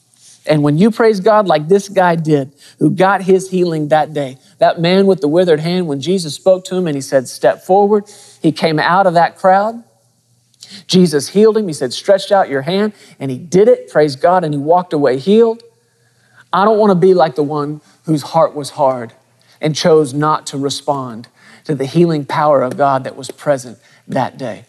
And 0.44 0.62
when 0.62 0.76
you 0.76 0.90
praise 0.90 1.20
God 1.20 1.46
like 1.46 1.68
this 1.68 1.88
guy 1.88 2.16
did, 2.16 2.52
who 2.78 2.90
got 2.90 3.22
his 3.22 3.50
healing 3.50 3.88
that 3.88 4.12
day, 4.12 4.38
that 4.58 4.80
man 4.80 5.06
with 5.06 5.20
the 5.20 5.28
withered 5.28 5.60
hand, 5.60 5.86
when 5.86 6.00
Jesus 6.00 6.34
spoke 6.34 6.64
to 6.64 6.76
him 6.76 6.86
and 6.86 6.96
he 6.96 7.00
said, 7.00 7.28
Step 7.28 7.62
forward, 7.62 8.10
he 8.40 8.50
came 8.50 8.78
out 8.78 9.06
of 9.06 9.14
that 9.14 9.36
crowd. 9.36 9.82
Jesus 10.86 11.28
healed 11.28 11.56
him. 11.56 11.66
He 11.66 11.74
said, 11.74 11.92
Stretch 11.92 12.32
out 12.32 12.48
your 12.48 12.62
hand. 12.62 12.92
And 13.18 13.30
he 13.30 13.38
did 13.38 13.68
it, 13.68 13.90
praise 13.90 14.16
God, 14.16 14.44
and 14.44 14.54
he 14.54 14.58
walked 14.58 14.92
away 14.92 15.18
healed. 15.18 15.62
I 16.52 16.64
don't 16.64 16.78
want 16.78 16.90
to 16.90 16.94
be 16.94 17.14
like 17.14 17.34
the 17.34 17.42
one 17.42 17.80
whose 18.04 18.22
heart 18.22 18.54
was 18.54 18.70
hard 18.70 19.12
and 19.60 19.74
chose 19.74 20.12
not 20.12 20.46
to 20.48 20.58
respond 20.58 21.28
to 21.64 21.74
the 21.74 21.86
healing 21.86 22.24
power 22.24 22.62
of 22.62 22.76
God 22.76 23.04
that 23.04 23.16
was 23.16 23.30
present 23.30 23.78
that 24.08 24.36
day. 24.36 24.64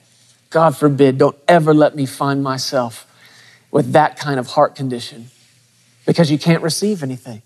God 0.50 0.78
forbid, 0.78 1.18
don't 1.18 1.38
ever 1.48 1.74
let 1.74 1.96
me 1.96 2.06
find 2.06 2.44
myself 2.44 3.10
with 3.72 3.92
that 3.94 4.18
kind 4.18 4.40
of 4.40 4.48
heart 4.48 4.76
condition 4.76 5.32
because 6.06 6.30
you 6.30 6.38
can't 6.38 6.62
receive 6.62 7.02
anything. 7.02 7.42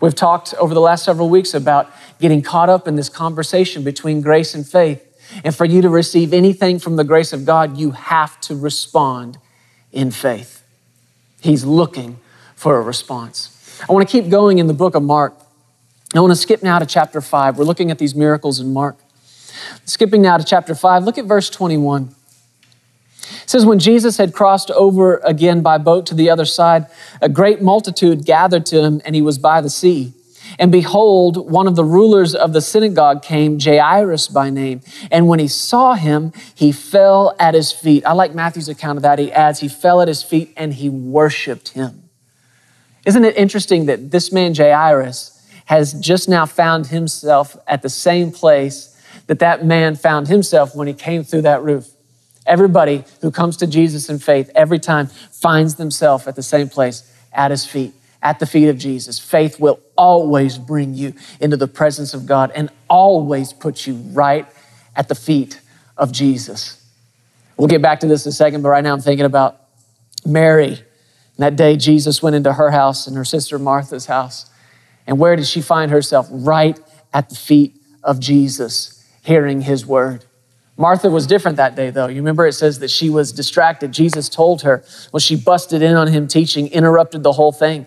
We've 0.00 0.14
talked 0.14 0.54
over 0.54 0.74
the 0.74 0.80
last 0.80 1.04
several 1.04 1.30
weeks 1.30 1.54
about 1.54 1.90
getting 2.20 2.42
caught 2.42 2.68
up 2.68 2.86
in 2.86 2.96
this 2.96 3.08
conversation 3.08 3.82
between 3.82 4.20
grace 4.20 4.54
and 4.54 4.66
faith. 4.66 5.04
And 5.44 5.54
for 5.54 5.64
you 5.64 5.82
to 5.82 5.88
receive 5.88 6.32
anything 6.32 6.78
from 6.78 6.96
the 6.96 7.04
grace 7.04 7.32
of 7.32 7.44
God, 7.44 7.76
you 7.76 7.92
have 7.92 8.40
to 8.42 8.56
respond 8.56 9.38
in 9.92 10.10
faith. 10.10 10.62
He's 11.40 11.64
looking 11.64 12.18
for 12.54 12.78
a 12.78 12.82
response. 12.82 13.54
I 13.88 13.92
want 13.92 14.08
to 14.08 14.10
keep 14.10 14.30
going 14.30 14.58
in 14.58 14.66
the 14.66 14.74
book 14.74 14.94
of 14.94 15.02
Mark. 15.02 15.34
I 16.14 16.20
want 16.20 16.32
to 16.32 16.36
skip 16.36 16.62
now 16.62 16.78
to 16.78 16.86
chapter 16.86 17.20
5. 17.20 17.58
We're 17.58 17.64
looking 17.64 17.90
at 17.90 17.98
these 17.98 18.14
miracles 18.14 18.60
in 18.60 18.72
Mark. 18.72 18.96
Skipping 19.84 20.22
now 20.22 20.36
to 20.36 20.44
chapter 20.44 20.74
5, 20.74 21.04
look 21.04 21.18
at 21.18 21.24
verse 21.24 21.50
21. 21.50 22.14
It 23.20 23.50
says, 23.50 23.66
When 23.66 23.78
Jesus 23.78 24.16
had 24.16 24.32
crossed 24.32 24.70
over 24.70 25.18
again 25.18 25.60
by 25.60 25.78
boat 25.78 26.06
to 26.06 26.14
the 26.14 26.30
other 26.30 26.44
side, 26.44 26.86
a 27.20 27.28
great 27.28 27.60
multitude 27.60 28.24
gathered 28.24 28.66
to 28.66 28.82
him, 28.82 29.02
and 29.04 29.14
he 29.14 29.22
was 29.22 29.38
by 29.38 29.60
the 29.60 29.70
sea. 29.70 30.12
And 30.58 30.72
behold, 30.72 31.50
one 31.50 31.68
of 31.68 31.76
the 31.76 31.84
rulers 31.84 32.34
of 32.34 32.52
the 32.52 32.60
synagogue 32.60 33.22
came, 33.22 33.60
Jairus 33.60 34.26
by 34.26 34.50
name. 34.50 34.80
And 35.10 35.28
when 35.28 35.38
he 35.38 35.46
saw 35.46 35.94
him, 35.94 36.32
he 36.54 36.72
fell 36.72 37.36
at 37.38 37.54
his 37.54 37.70
feet. 37.70 38.04
I 38.04 38.12
like 38.12 38.34
Matthew's 38.34 38.68
account 38.68 38.98
of 38.98 39.02
that. 39.02 39.20
He 39.20 39.30
adds, 39.30 39.60
he 39.60 39.68
fell 39.68 40.00
at 40.00 40.08
his 40.08 40.22
feet 40.22 40.52
and 40.56 40.74
he 40.74 40.88
worshiped 40.88 41.68
him. 41.68 42.08
Isn't 43.06 43.24
it 43.24 43.36
interesting 43.36 43.86
that 43.86 44.10
this 44.10 44.32
man, 44.32 44.54
Jairus, 44.54 45.34
has 45.66 45.92
just 45.94 46.28
now 46.28 46.44
found 46.44 46.88
himself 46.88 47.56
at 47.66 47.82
the 47.82 47.88
same 47.88 48.32
place 48.32 48.96
that 49.28 49.38
that 49.38 49.64
man 49.64 49.94
found 49.94 50.26
himself 50.26 50.74
when 50.74 50.88
he 50.88 50.94
came 50.94 51.22
through 51.22 51.42
that 51.42 51.62
roof? 51.62 51.88
Everybody 52.46 53.04
who 53.20 53.30
comes 53.30 53.58
to 53.58 53.66
Jesus 53.66 54.08
in 54.08 54.18
faith 54.18 54.50
every 54.54 54.78
time 54.78 55.06
finds 55.06 55.76
themselves 55.76 56.26
at 56.26 56.34
the 56.34 56.42
same 56.42 56.68
place, 56.68 57.08
at 57.32 57.50
his 57.50 57.64
feet, 57.64 57.92
at 58.22 58.38
the 58.38 58.46
feet 58.46 58.68
of 58.68 58.78
Jesus. 58.78 59.18
Faith 59.18 59.60
will 59.60 59.80
always 59.96 60.58
bring 60.58 60.94
you 60.94 61.14
into 61.40 61.56
the 61.56 61.68
presence 61.68 62.14
of 62.14 62.26
God 62.26 62.50
and 62.54 62.70
always 62.88 63.52
put 63.52 63.86
you 63.86 63.94
right 64.12 64.46
at 64.96 65.08
the 65.08 65.14
feet 65.14 65.60
of 65.96 66.12
Jesus. 66.12 66.84
We'll 67.56 67.68
get 67.68 67.82
back 67.82 68.00
to 68.00 68.06
this 68.06 68.24
in 68.26 68.30
a 68.30 68.32
second, 68.32 68.62
but 68.62 68.68
right 68.68 68.84
now 68.84 68.92
I'm 68.92 69.00
thinking 69.00 69.26
about 69.26 69.60
Mary. 70.24 70.80
that 71.36 71.56
day, 71.56 71.76
Jesus 71.76 72.22
went 72.22 72.36
into 72.36 72.52
her 72.52 72.70
house 72.70 73.06
and 73.06 73.16
her 73.16 73.24
sister 73.24 73.58
Martha's 73.58 74.06
house. 74.06 74.50
And 75.06 75.18
where 75.18 75.36
did 75.36 75.46
she 75.46 75.60
find 75.60 75.90
herself? 75.90 76.28
Right 76.30 76.78
at 77.14 77.28
the 77.30 77.34
feet 77.34 77.74
of 78.02 78.20
Jesus, 78.20 79.04
hearing 79.22 79.62
his 79.62 79.86
word. 79.86 80.24
Martha 80.76 81.10
was 81.10 81.26
different 81.26 81.56
that 81.56 81.74
day, 81.74 81.90
though. 81.90 82.06
You 82.06 82.16
remember 82.16 82.46
it 82.46 82.52
says 82.52 82.78
that 82.78 82.90
she 82.90 83.10
was 83.10 83.32
distracted. 83.32 83.90
Jesus 83.90 84.28
told 84.28 84.62
her 84.62 84.84
when 85.10 85.20
she 85.20 85.34
busted 85.34 85.82
in 85.82 85.96
on 85.96 86.06
him 86.06 86.28
teaching, 86.28 86.68
interrupted 86.68 87.24
the 87.24 87.32
whole 87.32 87.50
thing. 87.50 87.86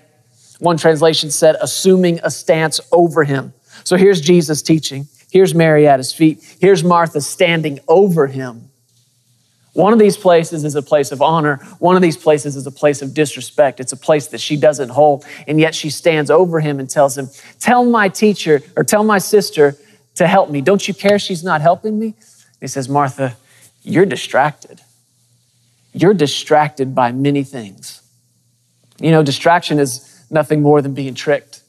One 0.61 0.77
translation 0.77 1.31
said, 1.31 1.55
assuming 1.59 2.19
a 2.21 2.29
stance 2.29 2.79
over 2.91 3.23
him. 3.23 3.51
So 3.83 3.97
here's 3.97 4.21
Jesus 4.21 4.61
teaching. 4.61 5.07
Here's 5.31 5.55
Mary 5.55 5.87
at 5.87 5.97
his 5.97 6.13
feet. 6.13 6.39
Here's 6.61 6.83
Martha 6.83 7.19
standing 7.19 7.79
over 7.87 8.27
him. 8.27 8.69
One 9.73 9.91
of 9.91 9.97
these 9.97 10.15
places 10.15 10.63
is 10.63 10.75
a 10.75 10.83
place 10.83 11.11
of 11.11 11.19
honor. 11.19 11.55
One 11.79 11.95
of 11.95 12.03
these 12.03 12.15
places 12.15 12.55
is 12.55 12.67
a 12.67 12.71
place 12.71 13.01
of 13.01 13.15
disrespect. 13.15 13.79
It's 13.79 13.91
a 13.91 13.97
place 13.97 14.27
that 14.27 14.39
she 14.39 14.55
doesn't 14.55 14.89
hold. 14.89 15.25
And 15.47 15.59
yet 15.59 15.73
she 15.73 15.89
stands 15.89 16.29
over 16.29 16.59
him 16.59 16.79
and 16.79 16.87
tells 16.87 17.17
him, 17.17 17.29
Tell 17.59 17.83
my 17.83 18.07
teacher 18.07 18.61
or 18.77 18.83
tell 18.83 19.03
my 19.03 19.17
sister 19.17 19.75
to 20.13 20.27
help 20.27 20.51
me. 20.51 20.61
Don't 20.61 20.87
you 20.87 20.93
care 20.93 21.17
she's 21.17 21.43
not 21.43 21.61
helping 21.61 21.97
me? 21.97 22.13
He 22.59 22.67
says, 22.67 22.87
Martha, 22.87 23.35
you're 23.81 24.05
distracted. 24.05 24.79
You're 25.91 26.13
distracted 26.13 26.93
by 26.93 27.13
many 27.13 27.43
things. 27.43 28.03
You 28.99 29.09
know, 29.09 29.23
distraction 29.23 29.79
is 29.79 30.10
nothing 30.31 30.61
more 30.61 30.81
than 30.81 30.93
being 30.93 31.13
tricked. 31.13 31.61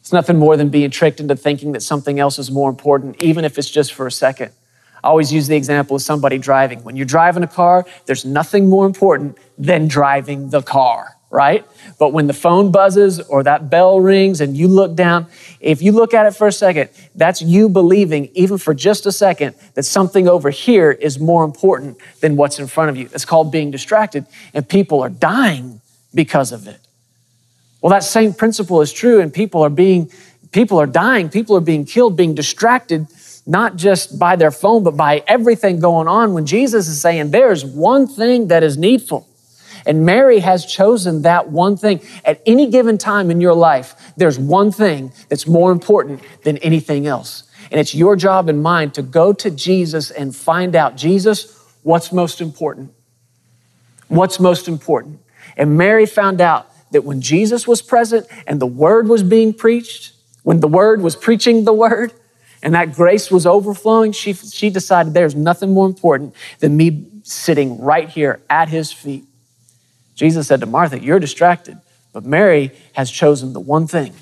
It's 0.00 0.12
nothing 0.12 0.38
more 0.38 0.56
than 0.56 0.68
being 0.68 0.90
tricked 0.90 1.20
into 1.20 1.34
thinking 1.34 1.72
that 1.72 1.82
something 1.82 2.20
else 2.20 2.38
is 2.38 2.50
more 2.50 2.68
important, 2.68 3.20
even 3.22 3.44
if 3.44 3.58
it's 3.58 3.70
just 3.70 3.94
for 3.94 4.06
a 4.06 4.12
second. 4.12 4.52
I 5.02 5.08
always 5.08 5.32
use 5.32 5.48
the 5.48 5.56
example 5.56 5.96
of 5.96 6.02
somebody 6.02 6.38
driving. 6.38 6.82
When 6.84 6.96
you're 6.96 7.06
driving 7.06 7.42
a 7.42 7.48
car, 7.48 7.86
there's 8.06 8.24
nothing 8.24 8.68
more 8.68 8.86
important 8.86 9.38
than 9.58 9.88
driving 9.88 10.50
the 10.50 10.62
car 10.62 11.14
right? 11.34 11.66
But 11.98 12.12
when 12.12 12.28
the 12.28 12.32
phone 12.32 12.70
buzzes 12.70 13.18
or 13.18 13.42
that 13.42 13.68
bell 13.68 13.98
rings 13.98 14.40
and 14.40 14.56
you 14.56 14.68
look 14.68 14.94
down, 14.94 15.26
if 15.58 15.82
you 15.82 15.90
look 15.90 16.14
at 16.14 16.26
it 16.26 16.36
for 16.36 16.46
a 16.46 16.52
second, 16.52 16.90
that's 17.16 17.42
you 17.42 17.68
believing, 17.68 18.30
even 18.34 18.56
for 18.56 18.72
just 18.72 19.04
a 19.04 19.10
second, 19.10 19.56
that 19.74 19.82
something 19.82 20.28
over 20.28 20.50
here 20.50 20.92
is 20.92 21.18
more 21.18 21.42
important 21.42 21.98
than 22.20 22.36
what's 22.36 22.60
in 22.60 22.68
front 22.68 22.90
of 22.90 22.96
you. 22.96 23.08
It's 23.12 23.24
called 23.24 23.50
being 23.50 23.72
distracted, 23.72 24.26
and 24.54 24.68
people 24.68 25.00
are 25.00 25.08
dying 25.10 25.80
because 26.14 26.52
of 26.52 26.68
it. 26.68 26.78
Well, 27.84 27.90
that 27.90 28.02
same 28.02 28.32
principle 28.32 28.80
is 28.80 28.94
true, 28.94 29.20
and 29.20 29.30
people 29.30 29.62
are 29.62 29.68
being 29.68 30.10
people 30.52 30.80
are 30.80 30.86
dying, 30.86 31.28
people 31.28 31.54
are 31.54 31.60
being 31.60 31.84
killed, 31.84 32.16
being 32.16 32.34
distracted 32.34 33.06
not 33.46 33.76
just 33.76 34.18
by 34.18 34.36
their 34.36 34.50
phone, 34.50 34.82
but 34.84 34.96
by 34.96 35.22
everything 35.26 35.80
going 35.80 36.08
on 36.08 36.32
when 36.32 36.46
Jesus 36.46 36.88
is 36.88 36.98
saying 36.98 37.30
there's 37.30 37.62
one 37.62 38.06
thing 38.06 38.48
that 38.48 38.62
is 38.62 38.78
needful. 38.78 39.28
And 39.84 40.06
Mary 40.06 40.38
has 40.38 40.64
chosen 40.64 41.20
that 41.22 41.50
one 41.50 41.76
thing. 41.76 42.00
At 42.24 42.40
any 42.46 42.70
given 42.70 42.96
time 42.96 43.30
in 43.30 43.42
your 43.42 43.52
life, 43.52 44.14
there's 44.16 44.38
one 44.38 44.72
thing 44.72 45.12
that's 45.28 45.46
more 45.46 45.70
important 45.70 46.22
than 46.42 46.56
anything 46.58 47.06
else. 47.06 47.42
And 47.70 47.78
it's 47.78 47.94
your 47.94 48.16
job 48.16 48.48
and 48.48 48.62
mine 48.62 48.92
to 48.92 49.02
go 49.02 49.34
to 49.34 49.50
Jesus 49.50 50.10
and 50.10 50.34
find 50.34 50.74
out, 50.74 50.96
Jesus, 50.96 51.62
what's 51.82 52.14
most 52.14 52.40
important? 52.40 52.94
What's 54.08 54.40
most 54.40 54.68
important? 54.68 55.20
And 55.54 55.76
Mary 55.76 56.06
found 56.06 56.40
out 56.40 56.70
that 56.94 57.04
when 57.04 57.20
Jesus 57.20 57.68
was 57.68 57.82
present 57.82 58.26
and 58.46 58.60
the 58.60 58.66
word 58.66 59.06
was 59.06 59.22
being 59.22 59.52
preached, 59.52 60.14
when 60.42 60.60
the 60.60 60.68
word 60.68 61.02
was 61.02 61.14
preaching 61.14 61.64
the 61.64 61.72
word, 61.72 62.12
and 62.62 62.74
that 62.74 62.94
grace 62.94 63.30
was 63.30 63.44
overflowing, 63.44 64.12
she, 64.12 64.32
she 64.32 64.70
decided 64.70 65.12
there's 65.12 65.34
nothing 65.34 65.74
more 65.74 65.86
important 65.86 66.34
than 66.60 66.74
me 66.76 67.06
sitting 67.22 67.78
right 67.78 68.08
here 68.08 68.40
at 68.48 68.70
his 68.70 68.90
feet 68.90 69.24
Jesus 70.14 70.46
said 70.46 70.60
to 70.60 70.66
Martha, 70.66 71.00
You're 71.00 71.18
distracted, 71.18 71.78
but 72.12 72.24
Mary 72.24 72.70
has 72.94 73.10
chosen 73.10 73.52
the 73.52 73.60
one 73.60 73.86
thing. 73.86 74.12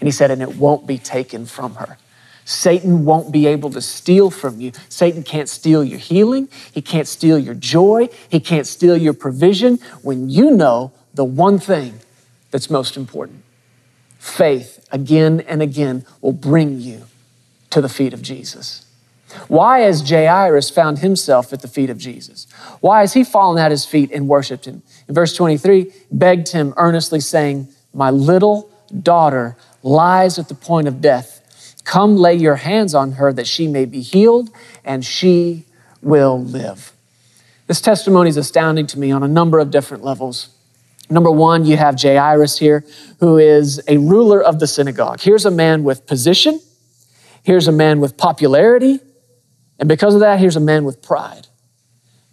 And 0.00 0.06
he 0.06 0.10
said, 0.10 0.30
And 0.30 0.42
it 0.42 0.56
won't 0.56 0.86
be 0.86 0.98
taken 0.98 1.46
from 1.46 1.76
her. 1.76 1.98
Satan 2.44 3.04
won't 3.04 3.32
be 3.32 3.46
able 3.46 3.70
to 3.70 3.80
steal 3.80 4.30
from 4.30 4.60
you. 4.60 4.72
Satan 4.88 5.22
can't 5.22 5.48
steal 5.48 5.82
your 5.82 5.98
healing. 5.98 6.48
He 6.72 6.82
can't 6.82 7.08
steal 7.08 7.38
your 7.38 7.54
joy. 7.54 8.10
He 8.28 8.38
can't 8.38 8.66
steal 8.66 8.96
your 8.96 9.14
provision 9.14 9.78
when 10.02 10.28
you 10.28 10.50
know 10.50 10.92
the 11.14 11.24
one 11.24 11.58
thing 11.58 12.00
that's 12.50 12.68
most 12.68 12.96
important. 12.96 13.42
Faith, 14.18 14.86
again 14.90 15.40
and 15.40 15.62
again, 15.62 16.04
will 16.20 16.32
bring 16.32 16.80
you 16.80 17.04
to 17.70 17.80
the 17.80 17.88
feet 17.88 18.12
of 18.12 18.22
Jesus. 18.22 18.86
Why 19.48 19.80
has 19.80 20.08
Jairus 20.08 20.70
found 20.70 21.00
himself 21.00 21.52
at 21.52 21.60
the 21.62 21.68
feet 21.68 21.90
of 21.90 21.98
Jesus? 21.98 22.46
Why 22.80 23.00
has 23.00 23.14
he 23.14 23.24
fallen 23.24 23.62
at 23.62 23.70
his 23.70 23.84
feet 23.84 24.10
and 24.12 24.28
worshiped 24.28 24.66
him? 24.66 24.82
In 25.08 25.14
verse 25.14 25.34
23, 25.34 25.92
begged 26.10 26.52
him 26.52 26.72
earnestly, 26.76 27.20
saying, 27.20 27.68
My 27.92 28.10
little 28.10 28.70
daughter 29.02 29.56
lies 29.82 30.38
at 30.38 30.48
the 30.48 30.54
point 30.54 30.88
of 30.88 31.00
death. 31.00 31.40
Come 31.84 32.16
lay 32.16 32.34
your 32.34 32.56
hands 32.56 32.94
on 32.94 33.12
her 33.12 33.32
that 33.32 33.46
she 33.46 33.66
may 33.68 33.84
be 33.84 34.00
healed 34.00 34.50
and 34.84 35.04
she 35.04 35.64
will 36.00 36.42
live. 36.42 36.92
This 37.66 37.80
testimony 37.80 38.30
is 38.30 38.36
astounding 38.36 38.86
to 38.88 38.98
me 38.98 39.10
on 39.10 39.22
a 39.22 39.28
number 39.28 39.58
of 39.58 39.70
different 39.70 40.04
levels. 40.04 40.48
Number 41.10 41.30
one, 41.30 41.64
you 41.64 41.76
have 41.76 42.00
Jairus 42.00 42.58
here, 42.58 42.84
who 43.20 43.38
is 43.38 43.80
a 43.88 43.98
ruler 43.98 44.42
of 44.42 44.58
the 44.58 44.66
synagogue. 44.66 45.20
Here's 45.20 45.44
a 45.44 45.50
man 45.50 45.84
with 45.84 46.06
position. 46.06 46.60
Here's 47.42 47.68
a 47.68 47.72
man 47.72 48.00
with 48.00 48.16
popularity. 48.16 49.00
And 49.78 49.88
because 49.88 50.14
of 50.14 50.20
that, 50.20 50.40
here's 50.40 50.56
a 50.56 50.60
man 50.60 50.84
with 50.84 51.02
pride. 51.02 51.48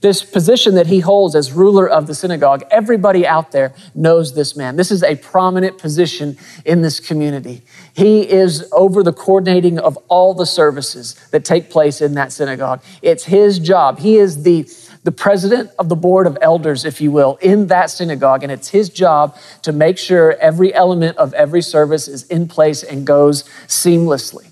This 0.01 0.24
position 0.24 0.74
that 0.75 0.88
he 0.88 1.00
holds 1.00 1.36
as 1.36 1.51
ruler 1.51 1.88
of 1.88 2.08
the 2.08 2.16
synagogue, 2.16 2.63
everybody 2.72 3.28
out 3.28 3.51
there 3.51 3.72
knows 3.94 4.34
this 4.34 4.56
man. 4.56 4.75
This 4.75 4.90
is 4.90 5.04
a 5.04 5.16
prominent 5.16 5.78
position 5.78 6.38
in 6.66 6.82
this 6.82 7.00
community. 7.00 7.62
He 7.94 8.28
is 8.28 8.68
over 8.72 9.04
the 9.04 9.13
coordinating 9.13 9.78
of 9.78 9.98
all 10.08 10.34
the 10.34 10.48
services 10.48 11.13
that 11.30 11.46
take 11.46 11.70
place 11.70 12.01
in 12.01 12.16
that 12.16 12.32
synagogue. 12.32 12.82
It's 13.04 13.25
his 13.25 13.60
job. 13.60 14.00
He 14.00 14.18
is 14.18 14.42
the, 14.42 14.68
the 15.03 15.12
president 15.12 15.72
of 15.79 15.89
the 15.89 15.96
board 15.96 16.27
of 16.27 16.38
elders, 16.41 16.86
if 16.86 17.01
you 17.01 17.12
will, 17.12 17.38
in 17.41 17.67
that 17.67 17.89
synagogue. 17.89 18.43
And 18.43 18.51
it's 18.51 18.70
his 18.70 18.89
job 18.89 19.36
to 19.63 19.72
make 19.72 19.98
sure 19.98 20.34
every 20.34 20.74
element 20.74 21.17
of 21.17 21.34
every 21.34 21.62
service 21.62 22.08
is 22.08 22.24
in 22.27 22.48
place 22.48 22.84
and 22.84 23.05
goes 23.05 23.43
seamlessly. 23.67 24.51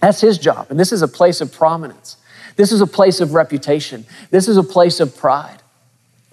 That's 0.00 0.20
his 0.20 0.38
job. 0.38 0.66
And 0.70 0.78
this 0.78 0.92
is 0.92 1.02
a 1.02 1.08
place 1.08 1.40
of 1.40 1.52
prominence. 1.52 2.16
This 2.56 2.72
is 2.72 2.80
a 2.80 2.86
place 2.86 3.20
of 3.20 3.34
reputation. 3.34 4.04
This 4.30 4.48
is 4.48 4.56
a 4.56 4.62
place 4.64 4.98
of 5.00 5.16
pride. 5.16 5.62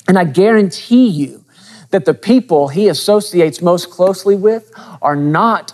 And 0.07 0.17
I 0.17 0.23
guarantee 0.23 1.07
you 1.07 1.43
that 1.91 2.05
the 2.05 2.13
people 2.13 2.69
he 2.69 2.87
associates 2.87 3.61
most 3.61 3.89
closely 3.89 4.35
with 4.35 4.71
are 5.01 5.15
not 5.15 5.73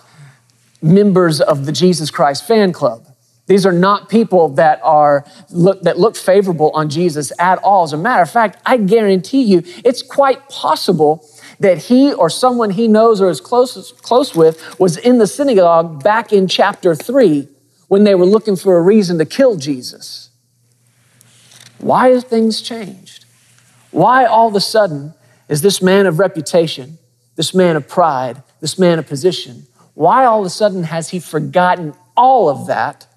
members 0.82 1.40
of 1.40 1.66
the 1.66 1.72
Jesus 1.72 2.12
Christ 2.12 2.46
fan 2.46 2.74
club. 2.74 3.08
These 3.52 3.66
are 3.66 3.74
not 3.74 4.08
people 4.08 4.48
that 4.54 4.80
are 4.82 5.26
look, 5.50 5.82
that 5.82 6.00
look 6.00 6.16
favorable 6.16 6.72
on 6.74 6.88
Jesus 6.88 7.34
at 7.38 7.62
all. 7.62 7.84
As 7.84 7.92
a 7.92 7.98
matter 7.98 8.22
of 8.22 8.32
fact, 8.32 8.62
I 8.66 8.78
guarantee 8.78 9.42
you, 9.42 9.62
it's 9.84 10.02
quite 10.02 10.48
possible 10.48 11.28
that 11.60 11.78
he 11.78 12.14
or 12.14 12.30
someone 12.30 12.70
he 12.70 12.88
knows 12.88 13.20
or 13.20 13.30
is 13.30 13.42
close, 13.42 13.92
close 14.04 14.34
with 14.34 14.80
was 14.80 14.96
in 14.96 15.18
the 15.18 15.28
synagogue 15.28 16.02
back 16.02 16.32
in 16.32 16.48
chapter 16.48 16.96
three 16.96 17.50
when 17.90 18.06
they 18.06 18.16
were 18.16 18.26
looking 18.26 18.56
for 18.56 18.78
a 18.78 18.82
reason 18.82 19.18
to 19.18 19.26
kill 19.26 19.58
Jesus. 19.58 20.30
Why 21.78 22.12
have 22.12 22.24
things 22.24 22.62
changed? 22.62 23.26
Why 23.92 24.24
all 24.24 24.48
of 24.48 24.56
a 24.56 24.62
sudden 24.62 25.14
is 25.50 25.62
this 25.62 25.82
man 25.82 26.06
of 26.06 26.20
reputation, 26.20 27.00
this 27.36 27.54
man 27.54 27.76
of 27.76 27.86
pride, 27.90 28.44
this 28.62 28.80
man 28.80 28.98
of 28.98 29.08
position, 29.08 29.68
why 29.94 30.24
all 30.24 30.40
of 30.40 30.46
a 30.46 30.50
sudden 30.50 30.84
has 30.86 31.10
he 31.10 31.20
forgotten 31.20 31.94
all 32.16 32.48
of 32.48 32.68
that 32.68 33.08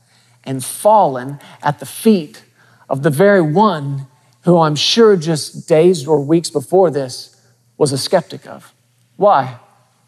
and 0.45 0.65
fallen 0.65 1.41
at 1.63 1.79
the 1.79 1.87
feet 1.87 2.45
of 2.89 3.03
the 3.03 3.11
very 3.11 3.43
one 3.43 4.07
who 4.43 4.59
I'm 4.59 4.77
sure 4.77 5.17
just 5.17 5.67
days 5.69 6.07
or 6.07 6.21
weeks 6.21 6.51
before 6.51 6.91
this 6.91 7.41
was 7.77 7.93
a 7.93 7.99
skeptic 7.99 8.47
of. 8.47 8.73
Why? 9.17 9.59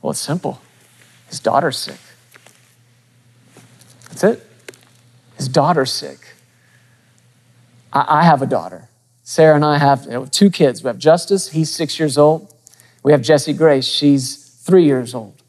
Well, 0.03 0.11
it's 0.11 0.21
simple. 0.21 0.61
His 1.29 1.41
daughter's 1.41 1.79
sick. 1.79 1.99
That's 4.09 4.25
it. 4.25 4.47
His 5.37 5.49
daughter's 5.49 5.93
sick. 5.93 6.35
I, 7.93 8.21
I 8.21 8.23
have 8.25 8.43
a 8.43 8.47
daughter. 8.47 8.89
Sarah 9.23 9.57
and 9.57 9.65
I 9.65 9.79
have 9.79 10.31
two 10.31 10.51
kids. 10.51 10.85
We 10.85 10.89
have 10.89 10.99
Justice, 10.99 11.51
he's 11.51 11.71
six 11.71 11.99
years 11.99 12.17
old. 12.17 12.55
We 13.03 13.13
have 13.13 13.23
Jessie 13.23 13.53
Grace, 13.53 13.87
she's 13.87 14.37
three 14.37 14.85
years 14.85 15.15
old. 15.15 15.43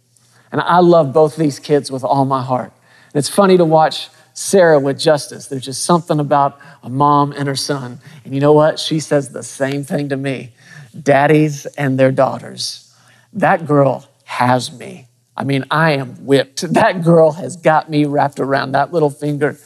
And 0.52 0.62
I 0.62 0.80
love 0.80 1.14
both 1.14 1.36
these 1.36 1.60
kids 1.60 1.92
with 1.92 2.04
all 2.04 2.26
my 2.26 2.42
heart. 2.42 2.72
And 3.14 3.20
it's 3.20 3.30
funny 3.30 3.58
to 3.58 3.66
watch 3.66 4.10
Sarah 4.38 4.80
with 4.80 5.00
Justice. 5.00 5.48
There's 5.48 5.66
just 5.66 5.84
something 5.84 6.20
about 6.20 6.60
a 6.84 6.92
mom 6.92 7.32
and 7.32 7.48
her 7.48 7.56
son. 7.56 8.00
And 8.24 8.36
you 8.36 8.40
know 8.40 8.54
what? 8.54 8.78
She 8.78 9.00
says 9.00 9.30
the 9.30 9.42
same 9.42 9.84
thing 9.84 10.10
to 10.10 10.16
me 10.16 10.52
daddies 11.02 11.66
and 11.66 12.00
their 12.00 12.12
daughters. 12.12 12.94
That 13.34 13.66
girl 13.66 14.08
has 14.26 14.72
me. 14.72 15.08
I 15.36 15.44
mean, 15.44 15.66
I 15.72 15.94
am 15.94 16.24
whipped. 16.24 16.62
That 16.74 17.04
girl 17.04 17.32
has 17.32 17.56
got 17.56 17.90
me 17.90 18.06
wrapped 18.06 18.40
around 18.40 18.74
that 18.74 18.94
little 18.94 19.10
finger. 19.10 19.58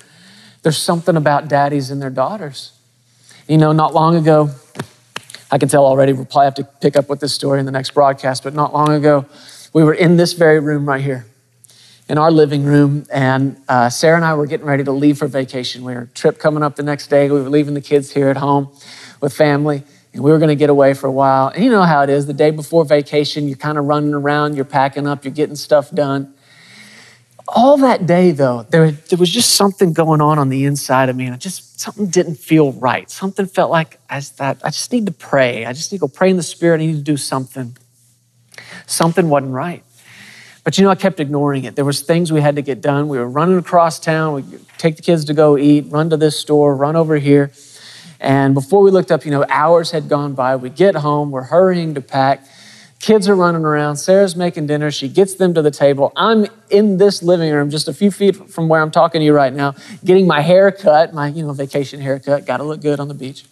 There's 0.63 0.77
something 0.77 1.17
about 1.17 1.49
daddies 1.49 1.91
and 1.91 2.01
their 2.01 2.09
daughters. 2.09 2.71
You 3.49 3.57
know, 3.57 3.73
not 3.73 3.93
long 3.93 4.15
ago, 4.15 4.51
I 5.51 5.57
can 5.57 5.67
tell 5.67 5.85
already, 5.85 6.13
we'll 6.13 6.23
probably 6.23 6.45
have 6.45 6.55
to 6.55 6.63
pick 6.63 6.95
up 6.95 7.09
with 7.09 7.19
this 7.19 7.33
story 7.33 7.59
in 7.59 7.65
the 7.65 7.73
next 7.73 7.93
broadcast, 7.93 8.41
but 8.41 8.53
not 8.53 8.73
long 8.73 8.93
ago, 8.93 9.25
we 9.73 9.83
were 9.83 9.93
in 9.93 10.15
this 10.15 10.31
very 10.31 10.61
room 10.61 10.87
right 10.87 11.03
here 11.03 11.25
in 12.11 12.17
our 12.17 12.29
living 12.29 12.65
room, 12.65 13.05
and 13.09 13.55
uh, 13.69 13.89
Sarah 13.89 14.17
and 14.17 14.25
I 14.25 14.33
were 14.33 14.45
getting 14.45 14.65
ready 14.65 14.83
to 14.83 14.91
leave 14.91 15.17
for 15.17 15.27
vacation. 15.27 15.81
We 15.85 15.93
were 15.93 16.09
trip 16.13 16.39
coming 16.39 16.61
up 16.61 16.75
the 16.75 16.83
next 16.83 17.07
day. 17.07 17.31
We 17.31 17.41
were 17.41 17.49
leaving 17.49 17.73
the 17.73 17.79
kids 17.79 18.11
here 18.11 18.27
at 18.27 18.35
home 18.35 18.67
with 19.21 19.31
family, 19.31 19.83
and 20.11 20.21
we 20.21 20.29
were 20.29 20.37
going 20.37 20.49
to 20.49 20.57
get 20.57 20.69
away 20.69 20.93
for 20.93 21.07
a 21.07 21.11
while. 21.11 21.47
And 21.47 21.63
you 21.63 21.71
know 21.71 21.83
how 21.83 22.01
it 22.01 22.09
is 22.09 22.25
the 22.25 22.33
day 22.33 22.51
before 22.51 22.83
vacation, 22.83 23.47
you're 23.47 23.55
kind 23.55 23.77
of 23.77 23.85
running 23.85 24.13
around, 24.13 24.57
you're 24.57 24.65
packing 24.65 25.07
up, 25.07 25.23
you're 25.23 25.33
getting 25.33 25.55
stuff 25.55 25.89
done. 25.91 26.33
All 27.47 27.77
that 27.77 28.05
day, 28.05 28.31
though, 28.31 28.63
there, 28.63 28.91
there 28.91 29.17
was 29.17 29.29
just 29.29 29.51
something 29.51 29.93
going 29.93 30.19
on 30.19 30.37
on 30.37 30.50
the 30.50 30.65
inside 30.65 31.07
of 31.07 31.15
me, 31.15 31.27
and 31.27 31.33
I 31.33 31.37
just 31.37 31.79
something 31.79 32.07
didn't 32.07 32.35
feel 32.35 32.74
right. 32.74 33.09
Something 33.09 33.45
felt 33.45 33.71
like 33.71 34.01
I 34.09 34.19
thought, 34.19 34.57
I 34.65 34.69
just 34.69 34.91
need 34.91 35.05
to 35.05 35.13
pray. 35.13 35.65
I 35.65 35.71
just 35.71 35.93
need 35.93 36.00
to 36.00 36.01
go 36.01 36.07
pray 36.09 36.29
in 36.29 36.35
the 36.35 36.43
Spirit. 36.43 36.81
I 36.81 36.87
need 36.87 36.97
to 36.97 37.01
do 37.01 37.15
something. 37.15 37.77
Something 38.85 39.29
wasn't 39.29 39.53
right. 39.53 39.85
But 40.63 40.77
you 40.77 40.83
know, 40.83 40.91
I 40.91 40.95
kept 40.95 41.19
ignoring 41.19 41.63
it. 41.63 41.75
There 41.75 41.85
was 41.85 42.01
things 42.01 42.31
we 42.31 42.41
had 42.41 42.55
to 42.55 42.61
get 42.61 42.81
done. 42.81 43.07
We 43.07 43.17
were 43.17 43.27
running 43.27 43.57
across 43.57 44.00
town. 44.00 44.33
We 44.33 44.43
take 44.77 44.95
the 44.95 45.01
kids 45.01 45.25
to 45.25 45.33
go 45.33 45.57
eat, 45.57 45.85
run 45.89 46.09
to 46.11 46.17
this 46.17 46.39
store, 46.39 46.75
run 46.75 46.95
over 46.95 47.17
here. 47.17 47.51
And 48.19 48.53
before 48.53 48.83
we 48.83 48.91
looked 48.91 49.11
up, 49.11 49.25
you 49.25 49.31
know, 49.31 49.43
hours 49.50 49.89
had 49.89 50.07
gone 50.07 50.35
by. 50.35 50.55
We 50.55 50.69
get 50.69 50.95
home, 50.95 51.31
we're 51.31 51.43
hurrying 51.43 51.95
to 51.95 52.01
pack. 52.01 52.45
Kids 53.00 53.27
are 53.27 53.33
running 53.33 53.65
around. 53.65 53.97
Sarah's 53.97 54.35
making 54.35 54.67
dinner. 54.67 54.91
She 54.91 55.07
gets 55.07 55.33
them 55.33 55.55
to 55.55 55.63
the 55.63 55.71
table. 55.71 56.13
I'm 56.15 56.45
in 56.69 56.97
this 56.97 57.24
living 57.24 57.51
room, 57.51 57.71
just 57.71 57.87
a 57.87 57.93
few 57.95 58.11
feet 58.11 58.35
from 58.51 58.69
where 58.69 58.79
I'm 58.79 58.91
talking 58.91 59.21
to 59.21 59.25
you 59.25 59.33
right 59.33 59.51
now, 59.51 59.74
getting 60.05 60.27
my 60.27 60.41
hair 60.41 60.71
cut, 60.71 61.11
my 61.11 61.29
you 61.29 61.43
know 61.43 61.51
vacation 61.51 62.00
haircut. 62.00 62.45
Got 62.45 62.57
to 62.57 62.63
look 62.63 62.79
good 62.79 63.00
on 63.00 63.07
the 63.07 63.15
beach. 63.15 63.45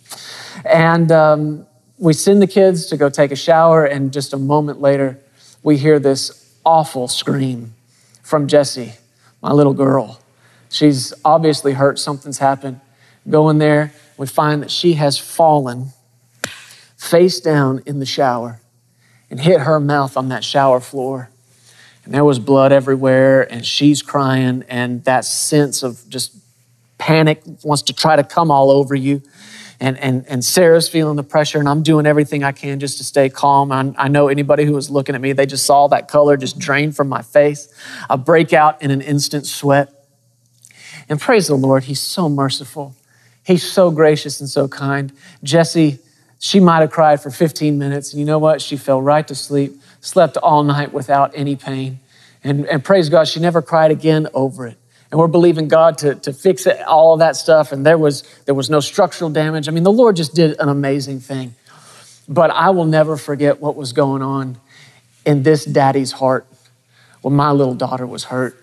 And 0.65 1.12
um, 1.12 1.65
we 1.98 2.13
send 2.13 2.43
the 2.43 2.48
kids 2.48 2.86
to 2.88 2.98
go 2.98 3.10
take 3.10 3.32
a 3.32 3.36
shower, 3.36 3.86
and 3.86 4.13
just 4.13 4.34
a 4.34 4.38
moment 4.38 4.82
later, 4.82 5.19
we 5.63 5.78
hear 5.78 5.98
this 5.98 6.38
awful 6.70 7.08
scream 7.08 7.74
from 8.22 8.48
Jessie, 8.48 8.94
my 9.42 9.52
little 9.52 9.74
girl. 9.74 10.20
She's 10.70 11.16
obviously 11.26 11.74
hurt, 11.74 11.98
something's 11.98 12.38
happened. 12.38 12.80
Go 13.28 13.50
in 13.50 13.58
there, 13.58 13.92
we 14.18 14.28
find 14.28 14.62
that 14.62 14.70
she 14.70 14.94
has 14.94 15.18
fallen 15.18 15.88
face 16.96 17.40
down 17.40 17.82
in 17.88 17.98
the 17.98 18.06
shower 18.06 18.62
and 19.32 19.40
hit 19.40 19.62
her 19.62 19.80
mouth 19.80 20.16
on 20.16 20.30
that 20.30 20.44
shower 20.44 20.80
floor. 20.80 21.32
And 22.06 22.14
there 22.14 22.24
was 22.24 22.38
blood 22.38 22.72
everywhere, 22.72 23.52
and 23.52 23.66
she's 23.66 24.04
crying, 24.04 24.64
and 24.70 25.04
that 25.06 25.26
sense 25.26 25.82
of 25.82 26.08
just 26.08 26.36
panic 27.00 27.42
wants 27.64 27.82
to 27.84 27.94
try 27.94 28.16
to 28.16 28.24
come 28.24 28.52
all 28.52 28.70
over 28.70 28.94
you 28.94 29.24
and, 29.82 29.98
and, 30.00 30.26
and 30.28 30.44
Sarah's 30.44 30.89
feeling 30.89 31.15
the 31.15 31.24
pressure, 31.24 31.58
and 31.58 31.70
I'm 31.70 31.84
doing 31.84 32.06
everything 32.06 32.44
I 32.44 32.52
can 32.52 32.80
just 32.80 32.98
to 32.98 33.04
stay 33.04 33.30
calm. 33.30 33.72
I, 33.72 33.94
I 33.98 34.08
know 34.10 34.28
anybody 34.28 34.65
who 34.65 34.74
was 34.74 34.89
looking 34.89 35.15
at 35.15 35.22
me, 35.22 35.32
they 35.32 35.46
just 35.46 35.65
saw 35.65 35.88
that 35.88 36.10
color 36.10 36.36
just 36.36 36.60
drain 36.60 36.92
from 36.92 37.08
my 37.08 37.22
face. 37.22 37.74
I 38.10 38.18
break 38.18 38.52
out 38.52 38.82
in 38.82 38.92
an 38.92 39.02
instant 39.02 39.46
sweat. 39.46 39.94
And 41.08 41.20
praise 41.20 41.48
the 41.48 41.56
Lord, 41.56 41.86
He's 41.86 42.02
so 42.02 42.28
merciful. 42.28 42.96
He's 43.44 43.63
so 43.63 43.89
gracious 43.89 44.42
and 44.42 44.50
so 44.50 44.68
kind. 44.68 45.13
Jessie, 45.44 46.00
she 46.39 46.60
might 46.60 46.82
have 46.82 46.92
cried 46.92 47.22
for 47.22 47.32
15 47.32 47.78
minutes, 47.78 48.12
and 48.12 48.20
you 48.20 48.26
know 48.26 48.39
what? 48.39 48.62
She 48.62 48.76
fell 48.76 49.02
right 49.02 49.28
to 49.28 49.36
sleep, 49.36 49.80
slept 50.02 50.36
all 50.38 50.63
night 50.63 50.94
without 50.94 51.32
any 51.34 51.56
pain. 51.56 52.00
And, 52.44 52.65
and 52.65 52.84
praise 52.84 53.10
God, 53.10 53.28
she 53.28 53.39
never 53.39 53.62
cried 53.62 53.92
again 53.92 54.28
over 54.34 54.68
it 54.68 54.79
and 55.12 55.19
we're 55.19 55.28
believing 55.28 55.67
God 55.67 55.98
to, 56.00 56.15
to 56.15 56.34
fix 56.34 56.67
it, 56.67 56.82
all 56.82 57.13
of 57.13 57.19
that 57.19 57.36
stuff. 57.36 57.72
And 57.72 57.86
there 57.86 57.98
was, 57.98 58.24
there 58.45 58.54
was 58.54 58.69
no 58.69 58.80
structural 58.80 59.30
damage. 59.30 59.67
I 59.67 59.72
mean, 59.72 59.84
the 59.84 59.91
Lord 59.91 60.15
just 60.15 60.36
did 60.36 60.60
an 60.60 60.69
amazing 60.69 61.19
thing. 61.19 61.56
But 62.28 62.52
I 62.52 62.69
will 62.69 62.86
never 62.86 63.17
forget 63.17 63.60
what 63.60 63.76
was 63.76 63.91
going 63.91 64.22
on 64.22 64.60
in 65.26 65.41
this 65.41 65.65
daddy's 65.65 66.12
heart 66.12 66.45
when 67.22 67.34
my 67.34 67.52
little 67.52 67.74
daughter 67.74 68.06
was 68.06 68.26
hurt. 68.26 68.56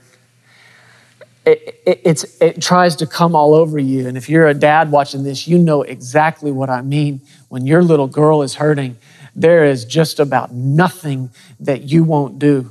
It, 1.45 1.81
it, 1.85 2.25
it 2.41 2.63
tries 2.63 2.97
to 2.97 3.07
come 3.07 3.35
all 3.35 3.55
over 3.55 3.79
you. 3.79 4.07
And 4.07 4.17
if 4.17 4.29
you're 4.29 4.47
a 4.47 4.55
dad 4.55 4.91
watching 4.91 5.25
this, 5.25 5.47
you 5.49 5.59
know 5.59 5.83
exactly 5.83 6.51
what 6.53 6.71
I 6.71 6.83
mean. 6.83 7.21
When 7.49 7.67
your 7.67 7.83
little 7.83 8.09
girl 8.09 8.43
is 8.43 8.55
hurting, 8.55 8.97
there 9.35 9.65
is 9.65 9.85
just 9.85 10.19
about 10.19 10.53
nothing 10.53 11.31
that 11.61 11.83
you 11.83 12.05
won't 12.05 12.39
do 12.39 12.71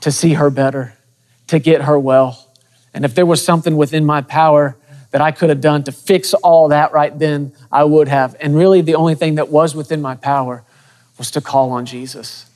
to 0.00 0.12
see 0.12 0.34
her 0.34 0.50
better, 0.50 0.94
to 1.46 1.58
get 1.58 1.82
her 1.82 1.98
well. 1.98 2.43
And 2.94 3.04
if 3.04 3.14
there 3.14 3.26
was 3.26 3.44
something 3.44 3.76
within 3.76 4.06
my 4.06 4.22
power 4.22 4.76
that 5.10 5.20
I 5.20 5.32
could 5.32 5.48
have 5.48 5.60
done 5.60 5.84
to 5.84 5.92
fix 5.92 6.32
all 6.32 6.68
that 6.68 6.92
right 6.92 7.16
then, 7.16 7.52
I 7.70 7.84
would 7.84 8.08
have. 8.08 8.36
And 8.40 8.56
really, 8.56 8.80
the 8.80 8.94
only 8.94 9.14
thing 9.14 9.34
that 9.34 9.48
was 9.48 9.74
within 9.74 10.00
my 10.00 10.14
power 10.14 10.64
was 11.18 11.30
to 11.32 11.40
call 11.40 11.70
on 11.72 11.86
Jesus. 11.86 12.46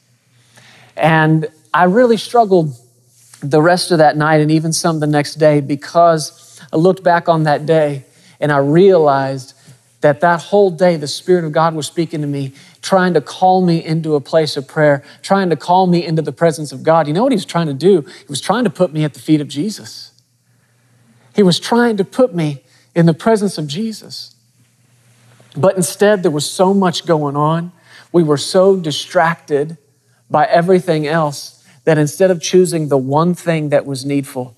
And 0.96 1.48
I 1.72 1.84
really 1.84 2.16
struggled 2.16 2.74
the 3.40 3.62
rest 3.62 3.90
of 3.90 3.98
that 3.98 4.16
night 4.16 4.40
and 4.40 4.50
even 4.50 4.72
some 4.72 5.00
the 5.00 5.06
next 5.06 5.36
day 5.36 5.60
because 5.60 6.60
I 6.72 6.76
looked 6.76 7.04
back 7.04 7.28
on 7.28 7.44
that 7.44 7.66
day 7.66 8.04
and 8.40 8.50
I 8.50 8.58
realized 8.58 9.54
that 10.00 10.20
that 10.20 10.40
whole 10.42 10.70
day 10.70 10.96
the 10.96 11.08
Spirit 11.08 11.44
of 11.44 11.52
God 11.52 11.74
was 11.74 11.86
speaking 11.86 12.20
to 12.20 12.26
me, 12.26 12.52
trying 12.82 13.14
to 13.14 13.20
call 13.20 13.64
me 13.64 13.84
into 13.84 14.14
a 14.14 14.20
place 14.20 14.56
of 14.56 14.66
prayer, 14.66 15.02
trying 15.22 15.50
to 15.50 15.56
call 15.56 15.86
me 15.86 16.04
into 16.04 16.22
the 16.22 16.32
presence 16.32 16.72
of 16.72 16.82
God. 16.82 17.06
You 17.06 17.14
know 17.14 17.22
what 17.22 17.32
He 17.32 17.36
was 17.36 17.44
trying 17.44 17.66
to 17.66 17.74
do? 17.74 18.00
He 18.00 18.26
was 18.28 18.40
trying 18.40 18.64
to 18.64 18.70
put 18.70 18.92
me 18.92 19.04
at 19.04 19.14
the 19.14 19.20
feet 19.20 19.40
of 19.40 19.48
Jesus. 19.48 20.12
He 21.38 21.44
was 21.44 21.60
trying 21.60 21.96
to 21.98 22.04
put 22.04 22.34
me 22.34 22.64
in 22.96 23.06
the 23.06 23.14
presence 23.14 23.58
of 23.58 23.68
Jesus. 23.68 24.34
But 25.56 25.76
instead, 25.76 26.24
there 26.24 26.32
was 26.32 26.50
so 26.50 26.74
much 26.74 27.06
going 27.06 27.36
on. 27.36 27.70
We 28.10 28.24
were 28.24 28.36
so 28.36 28.74
distracted 28.74 29.78
by 30.28 30.46
everything 30.46 31.06
else 31.06 31.64
that 31.84 31.96
instead 31.96 32.32
of 32.32 32.42
choosing 32.42 32.88
the 32.88 32.98
one 32.98 33.34
thing 33.34 33.68
that 33.68 33.86
was 33.86 34.04
needful, 34.04 34.56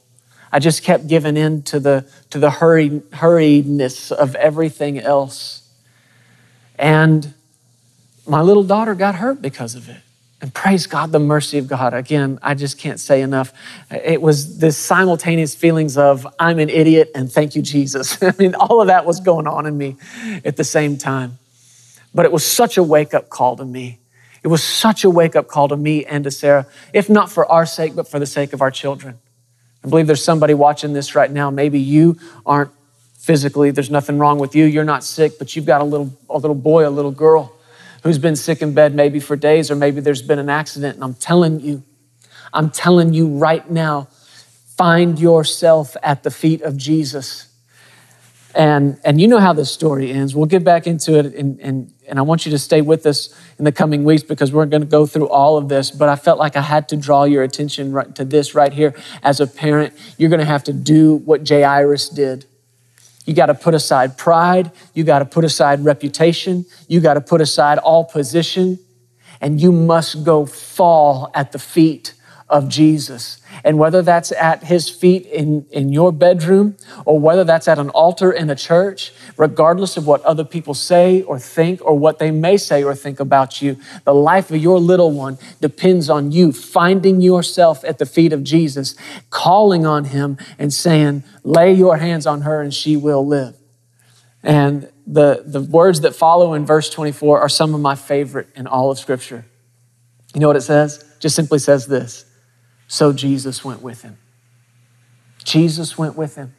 I 0.51 0.59
just 0.59 0.83
kept 0.83 1.07
giving 1.07 1.37
in 1.37 1.65
to 1.65 1.81
the, 1.81 2.11
to 2.31 2.39
the 2.39 2.49
hurried, 2.49 3.03
hurriedness 3.11 4.11
of 4.11 4.35
everything 4.37 4.99
else. 4.99 5.69
And 6.79 7.35
my 8.27 8.41
little 8.41 8.65
daughter 8.65 8.95
got 8.95 9.17
hurt 9.17 9.43
because 9.43 9.75
of 9.75 9.91
it. 9.91 10.01
And 10.41 10.55
praise 10.55 10.87
God, 10.87 11.13
the 11.13 11.19
mercy 11.19 11.59
of 11.59 11.67
God. 11.67 11.93
Again, 11.93 12.39
I 12.43 12.55
just 12.55 12.79
can't 12.79 12.99
say 12.99 13.21
enough. 13.21 13.53
It 13.91 14.23
was 14.23 14.59
this 14.59 14.79
simultaneous 14.79 15.55
feelings 15.55 15.99
of, 15.99 16.27
I'm 16.39 16.59
an 16.59 16.71
idiot 16.71 17.11
and 17.15 17.31
thank 17.31 17.55
you, 17.55 17.61
Jesus. 17.61 18.23
I 18.23 18.33
mean, 18.39 18.55
all 18.55 18.81
of 18.81 18.87
that 18.87 19.05
was 19.05 19.21
going 19.21 19.47
on 19.47 19.67
in 19.67 19.77
me 19.77 19.97
at 20.45 20.57
the 20.57 20.65
same 20.65 20.97
time. 20.97 21.39
But 22.15 22.25
it 22.25 22.33
was 22.33 22.45
such 22.45 22.79
a 22.79 22.83
wake 22.83 23.13
up 23.13 23.29
call 23.29 23.57
to 23.57 23.65
me. 23.65 23.99
It 24.43 24.49
was 24.49 24.65
such 24.65 25.05
a 25.05 25.11
wake 25.11 25.37
up 25.37 25.47
call 25.47 25.69
to 25.69 25.77
me 25.77 26.07
and 26.07 26.25
to 26.25 26.31
Sarah, 26.31 26.67
if 26.95 27.11
not 27.11 27.31
for 27.31 27.45
our 27.47 27.67
sake, 27.67 27.95
but 27.95 28.09
for 28.09 28.19
the 28.19 28.27
sake 28.27 28.55
of 28.55 28.63
our 28.63 28.71
children. 28.71 29.19
I 29.85 29.89
believe 29.89 30.07
there's 30.07 30.25
somebody 30.25 30.55
watching 30.55 30.95
this 30.95 31.15
right 31.15 31.31
now. 31.31 31.51
Maybe 31.51 31.79
you 31.79 32.19
aren't 32.47 32.71
physically, 33.19 33.71
there's 33.71 33.91
nothing 33.91 34.19
wrong 34.19 34.39
with 34.39 34.55
you. 34.55 34.65
You're 34.65 34.85
not 34.85 35.05
sick, 35.05 35.39
but 35.39 35.55
you've 35.55 35.67
got 35.67 35.83
a 35.83 35.85
little, 35.85 36.11
a 36.31 36.39
little 36.39 36.55
boy, 36.55 36.89
a 36.89 36.91
little 36.91 37.11
girl 37.11 37.55
who's 38.03 38.19
been 38.19 38.37
sick 38.37 38.63
in 38.63 38.75
bed 38.75 38.95
maybe 38.95 39.21
for 39.21 39.37
days, 39.37 39.71
or 39.71 39.77
maybe 39.77 40.01
there's 40.01 40.23
been 40.23 40.39
an 40.39 40.49
accident. 40.49 40.95
And 40.97 41.05
I'm 41.05 41.15
telling 41.15 41.61
you, 41.61 41.83
I'm 42.53 42.71
telling 42.71 43.15
you 43.15 43.29
right 43.29 43.69
now, 43.71 44.09
find 44.77 45.19
yourself 45.19 45.97
at 46.03 46.23
the 46.23 46.31
feet 46.31 46.63
of 46.63 46.77
Jesus. 46.77 47.47
And, 48.55 48.99
and 49.05 49.21
you 49.21 49.29
know 49.29 49.39
how 49.39 49.53
this 49.53 49.71
story 49.71 50.11
ends. 50.11 50.35
We'll 50.35 50.47
get 50.47 50.65
back 50.65 50.87
into 50.87 51.19
it, 51.19 51.35
and, 51.35 51.61
and, 51.61 51.93
and 52.09 52.19
I 52.19 52.23
want 52.23 52.47
you 52.47 52.51
to 52.51 52.59
stay 52.59 52.81
with 52.81 53.07
us 53.07 53.33
in 53.59 53.65
the 53.65 53.71
coming 53.71 54.03
weeks 54.03 54.25
because 54.25 54.53
we're 54.53 54.67
going 54.67 54.83
to 54.83 54.89
go 54.89 55.07
through 55.07 55.29
all 55.29 55.57
of 55.57 55.69
this. 55.69 55.93
But 55.93 56.09
I 56.09 56.17
felt 56.17 56.39
like 56.39 56.57
I 56.57 56.63
had 56.63 56.89
to 56.89 56.97
draw 56.97 57.25
your 57.25 57.45
attention 57.45 57.93
right 57.93 58.13
to 58.17 58.25
this 58.25 58.55
right 58.55 58.73
here. 58.73 58.95
As 59.23 59.39
a 59.39 59.47
parent, 59.47 59.95
you're 60.19 60.31
going 60.31 60.41
to 60.41 60.47
have 60.47 60.65
to 60.65 60.73
do 60.73 61.17
what 61.17 61.49
Jairus 61.49 62.09
did. 62.09 62.47
You 63.27 63.35
got 63.35 63.47
to 63.47 63.55
put 63.55 63.75
aside 63.75 64.17
pride. 64.17 64.73
You 64.95 65.05
got 65.05 65.21
to 65.21 65.25
put 65.25 65.45
aside 65.45 65.85
reputation. 65.85 66.65
You 66.89 67.01
got 67.01 67.15
to 67.15 67.21
put 67.21 67.41
aside 67.41 67.79
all 67.79 68.05
position. 68.05 68.79
And 69.41 69.61
you 69.61 69.73
must 69.73 70.25
go 70.25 70.47
fall 70.47 71.31
at 71.35 71.53
the 71.53 71.59
feet 71.59 72.15
of 72.51 72.69
Jesus. 72.69 73.41
And 73.63 73.79
whether 73.79 74.03
that's 74.03 74.33
at 74.33 74.65
his 74.65 74.91
feet 74.91 75.25
in, 75.27 75.67
in 75.71 75.93
your 75.93 76.13
bedroom 76.13 76.77
or 77.07 77.19
whether 77.19 77.45
that's 77.45 77.69
at 77.69 77.79
an 77.79 77.91
altar 77.91 78.33
in 78.33 78.51
a 78.51 78.57
church, 78.57 79.13
regardless 79.37 79.97
of 79.97 80.07
what 80.07 80.23
other 80.23 80.45
people 80.45 80.75
say 80.75 81.23
or 81.23 81.39
think 81.39 81.81
or 81.85 81.97
what 81.97 82.19
they 82.19 82.31
may 82.31 82.57
say 82.57 82.83
or 82.83 82.95
think 82.95 83.21
about 83.21 83.63
you, 83.63 83.77
the 84.05 84.15
life 84.15 84.51
of 84.51 84.57
your 84.57 84.81
little 84.81 85.13
one 85.13 85.39
depends 85.61 86.11
on 86.11 86.33
you 86.33 86.53
finding 86.53 87.21
yourself 87.21 87.85
at 87.85 87.99
the 87.99 88.07
feet 88.07 88.33
of 88.33 88.43
Jesus, 88.43 88.97
calling 89.31 89.87
on 89.87 90.07
him 90.07 90.37
and 90.59 90.73
saying, 90.73 91.23
Lay 91.45 91.73
your 91.73 91.99
hands 91.99 92.27
on 92.27 92.43
her 92.43 92.61
and 92.61 92.75
she 92.75 92.97
will 92.97 93.27
live. 93.27 93.57
And 94.43 94.91
the, 95.07 95.43
the 95.47 95.61
words 95.61 96.01
that 96.01 96.15
follow 96.15 96.55
in 96.55 96.67
verse 96.67 96.91
24 96.91 97.41
are 97.41 97.49
some 97.49 97.75
of 97.75 97.81
my 97.81 97.95
favorite 97.95 98.49
in 98.57 98.67
all 98.67 98.91
of 98.91 98.99
Scripture. 98.99 99.45
You 100.35 100.41
know 100.41 100.47
what 100.47 100.57
it 100.57 100.63
says? 100.63 101.05
Just 101.21 101.37
simply 101.37 101.59
says 101.59 101.87
this 101.87 102.30
so 102.91 103.13
Jesus 103.13 103.65
went 103.65 103.83
with 103.83 104.03
him. 104.03 104.19
Jesus 105.45 105.97
went 105.97 106.17
with 106.17 106.35
him. 106.35 106.55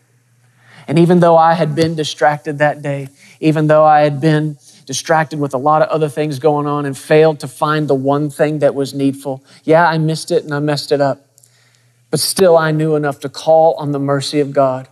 And 0.88 0.98
even 0.98 1.20
though 1.20 1.36
I 1.36 1.56
had 1.56 1.76
been 1.76 1.94
distracted 1.94 2.60
that 2.60 2.82
day, 2.82 3.10
even 3.42 3.68
though 3.68 3.84
I 3.84 4.04
had 4.04 4.22
been 4.22 4.58
distracted 4.86 5.40
with 5.42 5.54
a 5.54 5.58
lot 5.58 5.82
of 5.82 5.90
other 5.90 6.08
things 6.08 6.40
going 6.40 6.68
on 6.68 6.86
and 6.86 6.98
failed 6.98 7.42
to 7.42 7.50
find 7.50 7.90
the 7.90 7.96
one 7.96 8.30
thing 8.30 8.60
that 8.60 8.74
was 8.74 8.94
needful, 8.94 9.44
yeah, 9.66 9.86
I 9.86 9.98
missed 9.98 10.32
it 10.32 10.46
and 10.46 10.54
I 10.54 10.60
messed 10.60 10.94
it 10.94 11.02
up. 11.02 11.28
But 12.10 12.22
still, 12.22 12.58
I 12.58 12.72
knew 12.72 12.96
enough 12.96 13.20
to 13.20 13.30
call 13.30 13.74
on 13.74 13.92
the 13.92 14.00
mercy 14.00 14.40
of 14.40 14.54
God. 14.54 14.88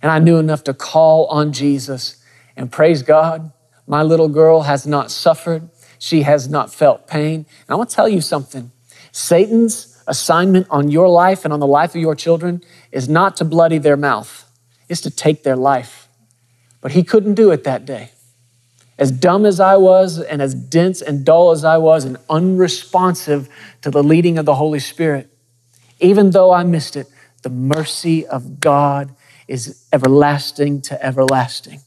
And 0.00 0.12
I 0.12 0.20
knew 0.20 0.36
enough 0.36 0.62
to 0.64 0.72
call 0.72 1.26
on 1.26 1.52
Jesus. 1.52 2.22
And 2.56 2.70
praise 2.70 3.02
God, 3.02 3.50
my 3.88 4.04
little 4.04 4.28
girl 4.28 4.62
has 4.62 4.86
not 4.86 5.10
suffered. 5.10 5.68
She 5.98 6.22
has 6.22 6.48
not 6.48 6.72
felt 6.72 7.08
pain. 7.08 7.34
And 7.34 7.70
I 7.70 7.74
want 7.74 7.90
to 7.90 7.96
tell 7.96 8.08
you 8.08 8.20
something 8.20 8.70
Satan's 9.10 9.95
assignment 10.06 10.66
on 10.70 10.88
your 10.88 11.08
life 11.08 11.44
and 11.44 11.52
on 11.52 11.60
the 11.60 11.66
life 11.66 11.94
of 11.94 12.00
your 12.00 12.14
children 12.14 12.62
is 12.92 13.08
not 13.08 13.36
to 13.36 13.44
bloody 13.44 13.78
their 13.78 13.96
mouth, 13.96 14.44
it's 14.88 15.00
to 15.02 15.10
take 15.10 15.42
their 15.42 15.56
life. 15.56 16.08
But 16.80 16.92
he 16.92 17.02
couldn't 17.02 17.34
do 17.34 17.50
it 17.50 17.64
that 17.64 17.84
day. 17.84 18.10
As 18.98 19.10
dumb 19.10 19.44
as 19.44 19.60
I 19.60 19.76
was, 19.76 20.18
and 20.18 20.40
as 20.40 20.54
dense 20.54 21.02
and 21.02 21.24
dull 21.24 21.50
as 21.50 21.64
I 21.64 21.76
was, 21.76 22.04
and 22.04 22.16
unresponsive 22.30 23.48
to 23.82 23.90
the 23.90 24.02
leading 24.02 24.38
of 24.38 24.46
the 24.46 24.54
Holy 24.54 24.78
Spirit, 24.78 25.28
even 26.00 26.30
though 26.30 26.52
I 26.52 26.64
missed 26.64 26.96
it, 26.96 27.08
the 27.42 27.50
mercy 27.50 28.26
of 28.26 28.58
God 28.60 29.14
is 29.48 29.86
everlasting 29.92 30.80
to 30.82 31.04
everlasting. 31.04 31.80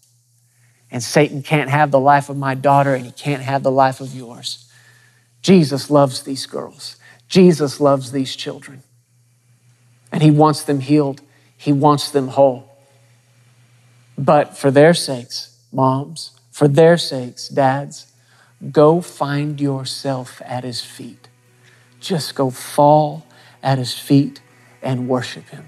And 0.91 1.03
Satan 1.03 1.43
can't 1.43 1.69
have 1.69 1.91
the 1.91 1.99
life 1.99 2.29
of 2.29 2.37
my 2.37 2.55
daughter, 2.55 2.93
and 2.93 3.05
he 3.05 3.11
can't 3.11 3.41
have 3.41 3.63
the 3.63 3.71
life 3.71 4.01
of 4.01 4.13
yours. 4.13 4.69
Jesus 5.41 5.89
loves 5.89 6.23
these 6.23 6.45
girls. 6.45 6.95
Jesus 7.29 7.79
loves 7.79 8.11
these 8.11 8.35
children 8.35 8.81
and 10.11 10.23
he 10.23 10.31
wants 10.31 10.63
them 10.63 10.79
healed, 10.79 11.21
he 11.55 11.71
wants 11.71 12.09
them 12.09 12.29
whole. 12.29 12.67
But 14.17 14.57
for 14.57 14.71
their 14.71 14.95
sakes, 14.95 15.57
moms, 15.71 16.31
for 16.51 16.67
their 16.67 16.97
sakes, 16.97 17.47
dads, 17.47 18.11
go 18.71 18.99
find 18.99 19.61
yourself 19.61 20.41
at 20.43 20.63
his 20.63 20.81
feet. 20.81 21.29
Just 21.99 22.33
go 22.33 22.49
fall 22.49 23.25
at 23.61 23.77
his 23.77 23.97
feet 23.97 24.41
and 24.81 25.07
worship 25.07 25.47
him. 25.49 25.65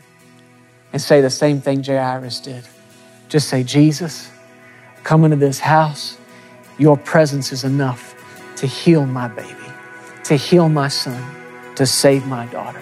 And 0.91 1.02
say 1.02 1.21
the 1.21 1.30
same 1.30 1.62
thing 1.62 1.84
Jairus 1.84 2.39
did. 2.39 2.67
Just 3.30 3.47
say, 3.47 3.63
Jesus, 3.63 4.30
come 5.04 5.24
into 5.24 5.38
this 5.38 5.60
house. 5.60 6.17
Your 6.78 6.97
presence 6.97 7.52
is 7.52 7.63
enough 7.63 8.15
to 8.58 8.67
heal 8.67 9.06
my 9.06 9.28
baby, 9.28 9.56
to 10.24 10.36
heal 10.36 10.67
my 10.67 10.88
son 10.88 11.40
to 11.81 11.87
save 11.87 12.27
my 12.27 12.45
daughter. 12.45 12.79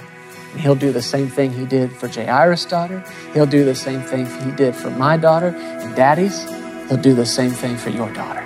And 0.51 0.59
he'll 0.59 0.75
do 0.75 0.91
the 0.91 1.01
same 1.01 1.29
thing 1.29 1.53
he 1.53 1.65
did 1.65 1.89
for 1.93 2.09
Jairus' 2.09 2.65
daughter. 2.65 3.01
He'll 3.33 3.45
do 3.45 3.63
the 3.63 3.73
same 3.73 4.01
thing 4.01 4.25
he 4.43 4.51
did 4.51 4.75
for 4.75 4.89
my 4.89 5.15
daughter. 5.15 5.55
And 5.55 5.95
daddies, 5.95 6.43
he'll 6.89 6.97
do 6.97 7.15
the 7.15 7.25
same 7.25 7.51
thing 7.51 7.77
for 7.77 7.91
your 7.91 8.11
daughter. 8.11 8.45